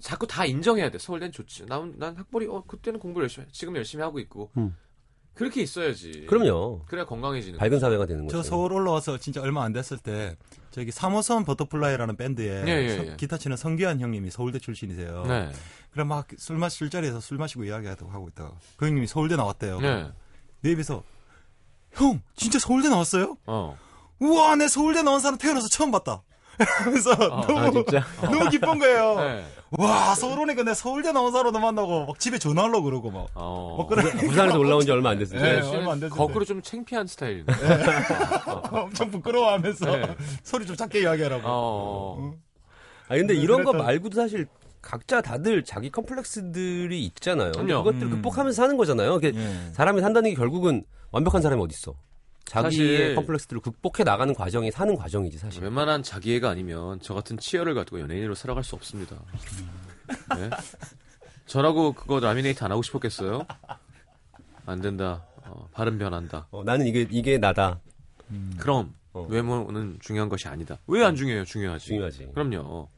자꾸 0.00 0.26
다 0.26 0.44
인정해야 0.44 0.90
돼. 0.90 0.98
서울대는 0.98 1.30
좋지. 1.30 1.66
난, 1.66 1.94
난 1.98 2.16
학벌이 2.16 2.46
어 2.48 2.64
그때는 2.66 2.98
공부를 2.98 3.24
열심히 3.24 3.46
해. 3.46 3.50
지금 3.52 3.76
열심히 3.76 4.02
하고 4.02 4.18
있고. 4.18 4.50
음. 4.56 4.76
그렇게 5.34 5.62
있어야지. 5.62 6.26
그럼요. 6.28 6.82
그래야 6.86 7.04
건강해지는. 7.04 7.58
밝은 7.58 7.80
사회가 7.80 8.06
되는 8.06 8.24
거죠. 8.26 8.36
저 8.36 8.42
서울 8.48 8.72
올라와서 8.72 9.18
진짜 9.18 9.40
얼마 9.40 9.64
안 9.64 9.72
됐을 9.72 9.98
때 9.98 10.36
저기 10.70 10.90
3호선 10.90 11.44
버터플라이라는 11.44 12.16
밴드에 12.16 12.64
예, 12.66 12.84
예, 12.84 12.96
서- 12.96 13.06
예. 13.06 13.16
기타 13.16 13.36
치는 13.38 13.56
성기완 13.56 14.00
형님이 14.00 14.30
서울대 14.30 14.58
출신이세요. 14.58 15.24
네. 15.26 15.50
그래 15.92 16.04
막 16.04 16.26
술 16.38 16.56
마시 16.56 16.78
술자리에서 16.78 17.20
술 17.20 17.38
마시고 17.38 17.64
이야기하고 17.64 18.08
하고 18.10 18.28
있다가 18.28 18.52
그 18.76 18.86
형님이 18.86 19.06
서울대 19.06 19.36
나왔대요. 19.36 19.80
네. 19.80 20.08
내 20.60 20.70
입에서 20.72 21.02
형 21.92 22.20
진짜 22.36 22.58
서울대 22.58 22.88
나왔어요? 22.88 23.36
어. 23.46 23.76
우와 24.20 24.56
내 24.56 24.68
서울대 24.68 25.02
나온 25.02 25.20
사람 25.20 25.38
태어나서 25.38 25.68
처음 25.68 25.90
봤다. 25.90 26.22
하면서 26.58 27.12
아, 27.12 27.46
너무 27.46 27.72
진짜? 27.72 28.04
너무 28.22 28.48
기쁜 28.50 28.78
거예요. 28.78 29.20
네. 29.20 29.44
와 29.76 30.14
서울 30.14 30.38
오니까 30.40 30.62
내 30.62 30.72
서울대 30.72 31.10
나온 31.12 31.32
사람도 31.32 31.58
만나고 31.58 32.06
막 32.06 32.18
집에 32.18 32.38
전화하려고 32.38 32.84
그러고 32.84 33.10
막. 33.10 33.26
어. 33.34 33.74
뭐 33.76 33.86
그래. 33.86 34.02
부산에서 34.12 34.58
올라온 34.58 34.82
지 34.82 34.90
얼마 34.90 35.10
안 35.10 35.18
때. 35.18 35.24
네. 35.24 35.62
씨는 35.62 35.78
얼마 35.78 35.92
안 35.92 36.00
됐을 36.00 36.16
거꾸로 36.16 36.44
좀 36.44 36.62
창피한 36.62 37.06
스타일. 37.06 37.44
엄청 38.70 39.10
부끄러워하면서 39.10 39.96
네. 39.96 40.16
소리 40.42 40.66
좀 40.66 40.76
작게 40.76 41.02
이야기하라고. 41.02 41.42
어. 41.44 42.34
아 43.08 43.16
근데 43.16 43.34
이런 43.34 43.64
거 43.64 43.72
말고도 43.72 44.14
사실 44.16 44.46
각자 44.80 45.20
다들 45.20 45.64
자기 45.64 45.90
컴플렉스들이 45.90 47.02
있잖아요. 47.06 47.52
그것들을 47.52 48.02
음. 48.02 48.10
극복하면서 48.10 48.54
사는 48.54 48.76
거잖아요. 48.76 49.18
예. 49.24 49.32
사람이 49.72 50.00
산다는 50.02 50.30
게 50.30 50.36
결국은 50.36 50.84
완벽한 51.10 51.42
사람이 51.42 51.60
어디 51.62 51.72
있어? 51.74 51.94
자기의 52.44 53.14
컴플렉스들을 53.14 53.62
극복해 53.62 54.04
나가는 54.04 54.32
과정이 54.34 54.70
사는 54.70 54.94
과정이지 54.96 55.38
사실. 55.38 55.62
웬만한 55.62 56.02
자기애가 56.02 56.50
아니면 56.50 56.98
저 57.02 57.14
같은 57.14 57.36
치열을 57.38 57.74
가지고 57.74 58.00
연예인으로 58.00 58.34
살아갈 58.34 58.62
수 58.64 58.74
없습니다. 58.76 59.16
네? 60.36 60.50
저라고 61.46 61.92
그거 61.92 62.20
라미네이트 62.20 62.62
안 62.64 62.70
하고 62.72 62.82
싶었겠어요? 62.82 63.46
안 64.66 64.80
된다. 64.80 65.24
어, 65.46 65.68
발음 65.72 65.98
변한다. 65.98 66.46
어, 66.50 66.64
나는 66.64 66.86
이게 66.86 67.06
이게 67.10 67.38
나다. 67.38 67.80
그럼 68.58 68.94
어. 69.12 69.26
외모는 69.28 69.98
중요한 70.00 70.28
것이 70.28 70.48
아니다. 70.48 70.78
왜 70.86 71.02
안 71.04 71.14
중요해요? 71.16 71.44
중요하지. 71.44 71.86
중요하지. 71.86 72.28
그럼요. 72.34 72.88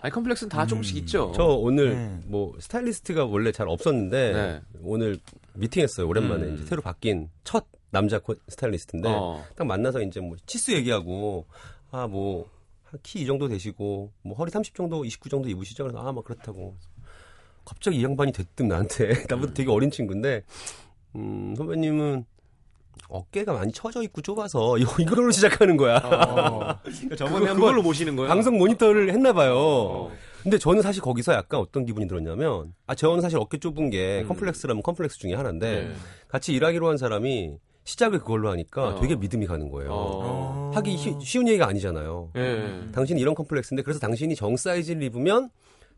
아니 0.00 0.12
컴플렉스는 0.12 0.48
다 0.50 0.66
조금씩 0.66 0.96
있죠. 0.98 1.32
저 1.34 1.44
오늘 1.44 1.94
네. 1.94 2.20
뭐 2.26 2.54
스타일리스트가 2.60 3.24
원래 3.24 3.50
잘 3.52 3.68
없었는데 3.68 4.32
네. 4.32 4.60
오늘 4.82 5.18
미팅했어요. 5.54 6.06
오랜만에 6.06 6.44
음. 6.44 6.54
이제 6.54 6.64
새로 6.66 6.82
바뀐 6.82 7.28
첫 7.44 7.64
남자 7.90 8.18
코- 8.18 8.34
스타일리스트인데 8.48 9.08
어. 9.08 9.42
딱 9.56 9.66
만나서 9.66 10.02
이제 10.02 10.20
뭐 10.20 10.36
치수 10.46 10.72
얘기하고 10.74 11.46
아 11.90 12.06
뭐 12.08 12.44
키 13.02 13.20
이 13.22 13.26
정도 13.26 13.48
되시고 13.48 14.12
뭐 14.22 14.36
허리 14.36 14.50
30 14.50 14.74
정도 14.74 15.04
29 15.04 15.28
정도 15.28 15.48
입으시죠? 15.48 15.84
그래서 15.84 15.98
아 15.98 16.12
막 16.12 16.24
그렇다고 16.24 16.76
갑자기 17.64 17.98
이 17.98 18.04
양반이 18.04 18.32
대뜸 18.32 18.68
나한테 18.68 19.08
나보다 19.28 19.52
되게 19.54 19.70
어린 19.70 19.90
친구인데 19.90 20.44
음 21.16 21.54
선배님은 21.56 22.24
어깨가 23.08 23.52
많이 23.52 23.72
처져 23.72 24.02
있고 24.04 24.22
좁아서 24.22 24.78
이걸로 24.98 25.30
시작하는 25.30 25.76
거야. 25.76 26.00
그러니까 26.00 26.80
그거, 26.82 27.16
저번에 27.16 27.46
한번 27.46 27.54
그걸로 27.56 27.82
모시는 27.82 28.16
거야. 28.16 28.28
방송 28.28 28.56
모니터를 28.56 29.10
했나 29.12 29.32
봐요. 29.32 29.54
어. 29.58 30.12
근데 30.42 30.56
저는 30.58 30.80
사실 30.80 31.02
거기서 31.02 31.32
약간 31.34 31.60
어떤 31.60 31.84
기분이 31.84 32.06
들었냐면 32.06 32.72
아 32.86 32.94
저는 32.94 33.20
사실 33.20 33.38
어깨 33.38 33.58
좁은 33.58 33.90
게 33.90 34.22
음. 34.22 34.28
컴플렉스라면 34.28 34.82
컴플렉스 34.82 35.18
중에 35.18 35.34
하나인데 35.34 35.88
네. 35.88 35.94
같이 36.28 36.52
일하기로 36.54 36.88
한 36.88 36.96
사람이 36.96 37.58
시작을 37.86 38.18
그걸로 38.18 38.50
하니까 38.50 38.88
어. 38.88 39.00
되게 39.00 39.14
믿음이 39.16 39.46
가는 39.46 39.70
거예요. 39.70 39.90
어. 39.92 40.70
하기 40.74 40.96
쉬, 40.98 41.14
쉬운 41.22 41.46
얘기가 41.48 41.68
아니잖아요. 41.68 42.30
예. 42.36 42.80
당신이 42.92 43.20
이런 43.20 43.34
컴플렉스인데 43.34 43.82
그래서 43.84 44.00
당신이 44.00 44.34
정 44.34 44.56
사이즈를 44.56 45.02
입으면 45.04 45.50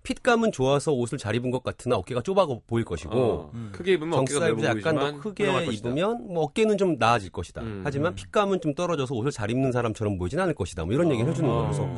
핏감은 0.03 0.53
좋아서 0.53 0.93
옷을 0.93 1.19
잘 1.19 1.35
입은 1.35 1.51
것 1.51 1.63
같으나 1.65 1.97
어깨가 1.97 2.21
좁아 2.23 2.47
보일 2.67 2.85
것이고 2.85 3.11
어. 3.13 3.53
크게 3.73 3.95
입으면 3.95 4.13
정 4.13 4.21
어깨가 4.21 4.41
넓어 4.41 4.63
사이즈 4.63 4.79
약간 4.79 4.95
보이지만 4.95 5.13
더 5.15 5.21
크게. 5.21 5.73
입으면 5.73 6.27
뭐 6.33 6.43
어깨는 6.45 6.77
좀 6.79 6.97
나아질 6.99 7.31
것이다. 7.33 7.63
음. 7.63 7.81
하지만 7.83 8.15
핏감은 8.15 8.61
좀 8.61 8.75
떨어져서 8.75 9.15
옷을 9.15 9.31
잘 9.33 9.51
입는 9.51 9.73
사람처럼 9.73 10.19
보이진 10.19 10.39
않을 10.41 10.55
것이다. 10.55 10.85
뭐 10.85 10.93
이런 10.95 11.11
얘기를 11.11 11.29
해주는 11.31 11.49
거예요. 11.49 11.65
그래서 11.65 11.83
어. 11.85 11.97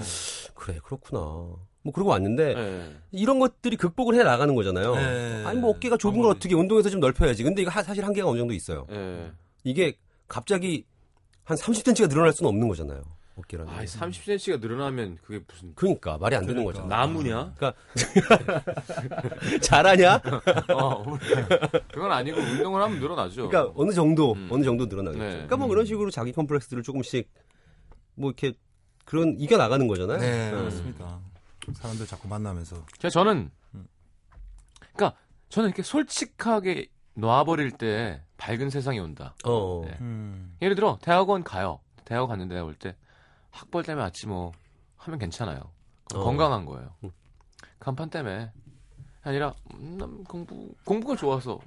그래 0.54 0.78
그렇구나. 0.84 1.18
뭐 1.82 1.92
그러고 1.92 2.10
왔는데 2.10 2.54
예. 2.56 2.82
이런 3.10 3.38
것들이 3.40 3.76
극복을 3.76 4.14
해 4.14 4.22
나가는 4.22 4.54
거잖아요. 4.54 4.94
네. 4.94 5.42
아니 5.46 5.58
뭐 5.60 5.70
어깨가 5.70 5.96
좁은 5.96 6.20
걸 6.22 6.30
어떻게 6.30 6.54
운동해서 6.54 6.90
좀 6.90 7.00
넓혀야지. 7.00 7.42
근데 7.42 7.62
이거 7.62 7.70
하- 7.70 7.82
사실 7.82 8.04
한계가 8.04 8.28
어느 8.28 8.38
정도 8.38 8.54
있어요. 8.54 8.86
예. 8.92 9.30
이게 9.64 9.96
갑자기 10.28 10.84
한 11.44 11.56
30cm가 11.56 12.08
늘어날 12.08 12.32
수는 12.32 12.48
없는 12.48 12.68
거잖아요. 12.68 13.02
어깨라는. 13.36 13.72
아, 13.72 13.80
게. 13.80 13.86
30cm가 13.86 14.60
늘어나면 14.60 15.18
그게 15.22 15.42
무슨 15.46 15.74
그러니까 15.74 16.18
말이 16.18 16.36
안 16.36 16.46
되는 16.46 16.62
그러니까. 16.64 16.82
거잖아. 16.82 17.06
나무냐? 17.06 17.54
그러니까 17.56 17.74
잘하냐? 19.62 20.20
어, 20.74 21.04
그건 21.92 22.12
아니고 22.12 22.38
운동을 22.38 22.82
하면 22.82 23.00
늘어나죠. 23.00 23.48
그러니까 23.48 23.72
어느 23.76 23.92
정도 23.92 24.32
음. 24.32 24.48
어느 24.50 24.62
정도 24.64 24.86
늘어나겠죠. 24.86 25.22
네. 25.24 25.30
그러니까 25.30 25.56
뭐 25.56 25.68
그런 25.68 25.86
식으로 25.86 26.10
자기 26.10 26.32
컴플렉스들을 26.32 26.82
조금씩 26.82 27.30
뭐 28.14 28.30
이렇게 28.30 28.52
그런 29.04 29.34
이겨 29.38 29.56
나가는 29.56 29.86
거잖아요. 29.86 30.18
네, 30.18 30.52
음. 30.52 30.64
맞습니다. 30.64 31.20
사람들 31.72 32.06
자꾸 32.06 32.28
만나면서. 32.28 32.84
제가 32.98 33.10
저는 33.10 33.50
그러니까 34.94 35.16
저는 35.48 35.68
이렇게 35.70 35.82
솔직하게 35.82 36.88
놔버릴 37.14 37.72
때 37.72 38.22
밝은 38.40 38.70
세상이 38.70 38.98
온다. 38.98 39.34
어. 39.44 39.82
네. 39.84 39.96
음. 40.00 40.56
예를 40.62 40.74
들어 40.74 40.98
대학원 41.02 41.44
가요. 41.44 41.78
대학원 42.06 42.30
갔는데 42.30 42.54
내가 42.54 42.64
볼때 42.64 42.96
학벌 43.50 43.82
때문에 43.84 44.02
왔지 44.04 44.26
뭐 44.28 44.52
하면 44.96 45.18
괜찮아요. 45.18 45.60
어. 46.14 46.24
건강한 46.24 46.64
거예요. 46.64 46.88
음. 47.04 47.10
간판 47.78 48.08
때문에 48.08 48.50
아니라 49.22 49.54
음, 49.74 49.98
난 49.98 50.24
공부 50.24 50.74
공부가 50.84 51.14
좋아서 51.16 51.58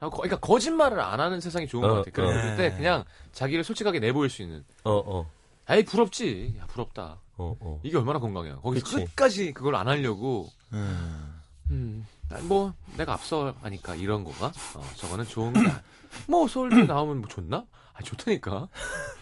거- 0.00 0.10
그러니까 0.10 0.38
거짓말을 0.40 0.98
안 1.00 1.20
하는 1.20 1.40
세상이 1.40 1.66
좋은 1.68 1.82
것 1.82 1.90
어, 1.90 1.94
같아. 1.98 2.10
그럴 2.10 2.28
어. 2.52 2.56
때 2.56 2.72
그냥 2.72 3.04
자기를 3.32 3.62
솔직하게 3.62 4.00
내보일 4.00 4.28
수 4.28 4.42
있는. 4.42 4.64
어, 4.84 4.92
어. 5.04 5.30
아이 5.66 5.84
부럽지. 5.84 6.56
야 6.58 6.66
부럽다. 6.66 7.20
어, 7.36 7.54
어. 7.60 7.80
이게 7.84 7.96
얼마나 7.96 8.18
건강해요. 8.18 8.60
거기서 8.60 8.84
그치. 8.84 9.04
끝까지 9.06 9.52
그걸 9.52 9.76
안 9.76 9.86
하려고 9.86 10.48
음. 10.72 11.40
음, 11.70 12.06
뭐 12.42 12.74
내가 12.96 13.14
앞서 13.14 13.54
하니까 13.62 13.94
이런 13.94 14.24
거가 14.24 14.46
어, 14.74 14.84
저거는 14.96 15.26
좋은 15.26 15.52
거야. 15.52 15.82
뭐 16.26 16.46
서울대 16.48 16.84
나오면 16.84 17.18
뭐 17.20 17.28
좋나? 17.28 17.64
아 17.92 18.02
좋다니까. 18.02 18.68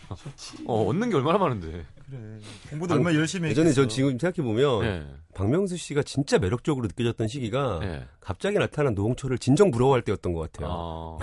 어 0.67 0.85
얻는 0.87 1.11
게 1.11 1.17
얼마나 1.17 1.39
많은데. 1.39 1.87
그래. 2.11 2.21
공부도 2.71 2.95
얼마나 2.95 3.17
열심히 3.17 3.51
예전에 3.51 3.73
저 3.73 3.83
했겠어. 3.83 3.95
지금 3.95 4.19
생각해 4.19 4.47
보면 4.47 4.85
예. 4.85 5.07
박명수 5.35 5.77
씨가 5.77 6.03
진짜 6.03 6.39
매력적으로 6.39 6.87
느껴졌던 6.87 7.29
시기가 7.29 7.81
예. 7.83 8.05
갑자기 8.21 8.59
나타난 8.59 8.95
노홍철을 8.95 9.39
진정 9.39 9.71
부러워할 9.71 10.03
때였던 10.03 10.33
것 10.33 10.51
같아요. 10.51 10.69
어. 10.73 11.19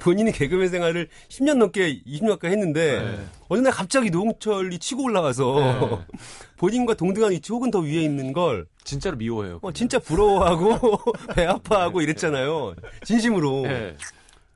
본인이 0.00 0.32
개그맨 0.32 0.68
생활을 0.68 1.08
10년 1.28 1.58
넘게 1.58 2.02
20년 2.04 2.28
가까이 2.30 2.52
했는데 2.52 3.00
네. 3.00 3.24
어느 3.48 3.60
날 3.60 3.72
갑자기 3.72 4.10
노홍철이 4.10 4.78
치고 4.78 5.04
올라와서 5.04 5.60
네. 5.60 6.16
본인과 6.56 6.94
동등한 6.94 7.32
위치 7.32 7.52
혹은 7.52 7.70
더 7.70 7.80
위에 7.80 8.02
있는 8.02 8.32
걸 8.32 8.66
진짜로 8.82 9.16
미워해요. 9.16 9.58
어, 9.62 9.72
진짜 9.72 9.98
부러워하고 9.98 10.98
배 11.34 11.44
아파하고 11.44 12.00
이랬잖아요. 12.00 12.74
진심으로. 13.04 13.64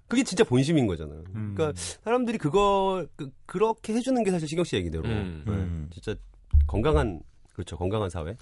예. 0.09 0.11
그게 0.11 0.25
진짜 0.25 0.45
본심인 0.45 0.87
거잖아요. 0.87 1.25
음. 1.35 1.55
그러니까 1.55 1.79
사람들이 2.05 2.39
그거 2.39 3.07
그, 3.17 3.59
렇게 3.59 3.93
해주는 3.95 4.23
게 4.25 4.31
사실 4.31 4.49
시경 4.49 4.65
씨 4.65 4.77
얘기대로 4.77 5.05
음. 5.05 5.43
네, 5.47 5.53
음. 5.53 5.91
진짜 5.93 6.15
건강한 6.67 7.21
그렇죠 7.53 7.77
건강한 7.77 8.09
사회. 8.09 8.37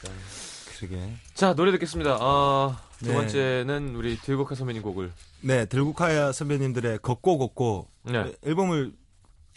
그러게. 0.79 1.01
자 1.35 1.55
노래 1.55 1.73
듣겠습니다. 1.73 2.19
아, 2.21 2.79
두 2.99 3.09
네. 3.09 3.15
번째는 3.15 3.95
우리 3.97 4.17
들국화 4.19 4.55
선배님 4.55 4.83
곡을 4.83 5.11
네, 5.41 5.65
들국화야 5.67 6.33
선배님들의 6.33 6.99
걷고 6.99 7.39
걷고 7.39 7.89
네, 8.05 8.33
앨범을 8.45 8.93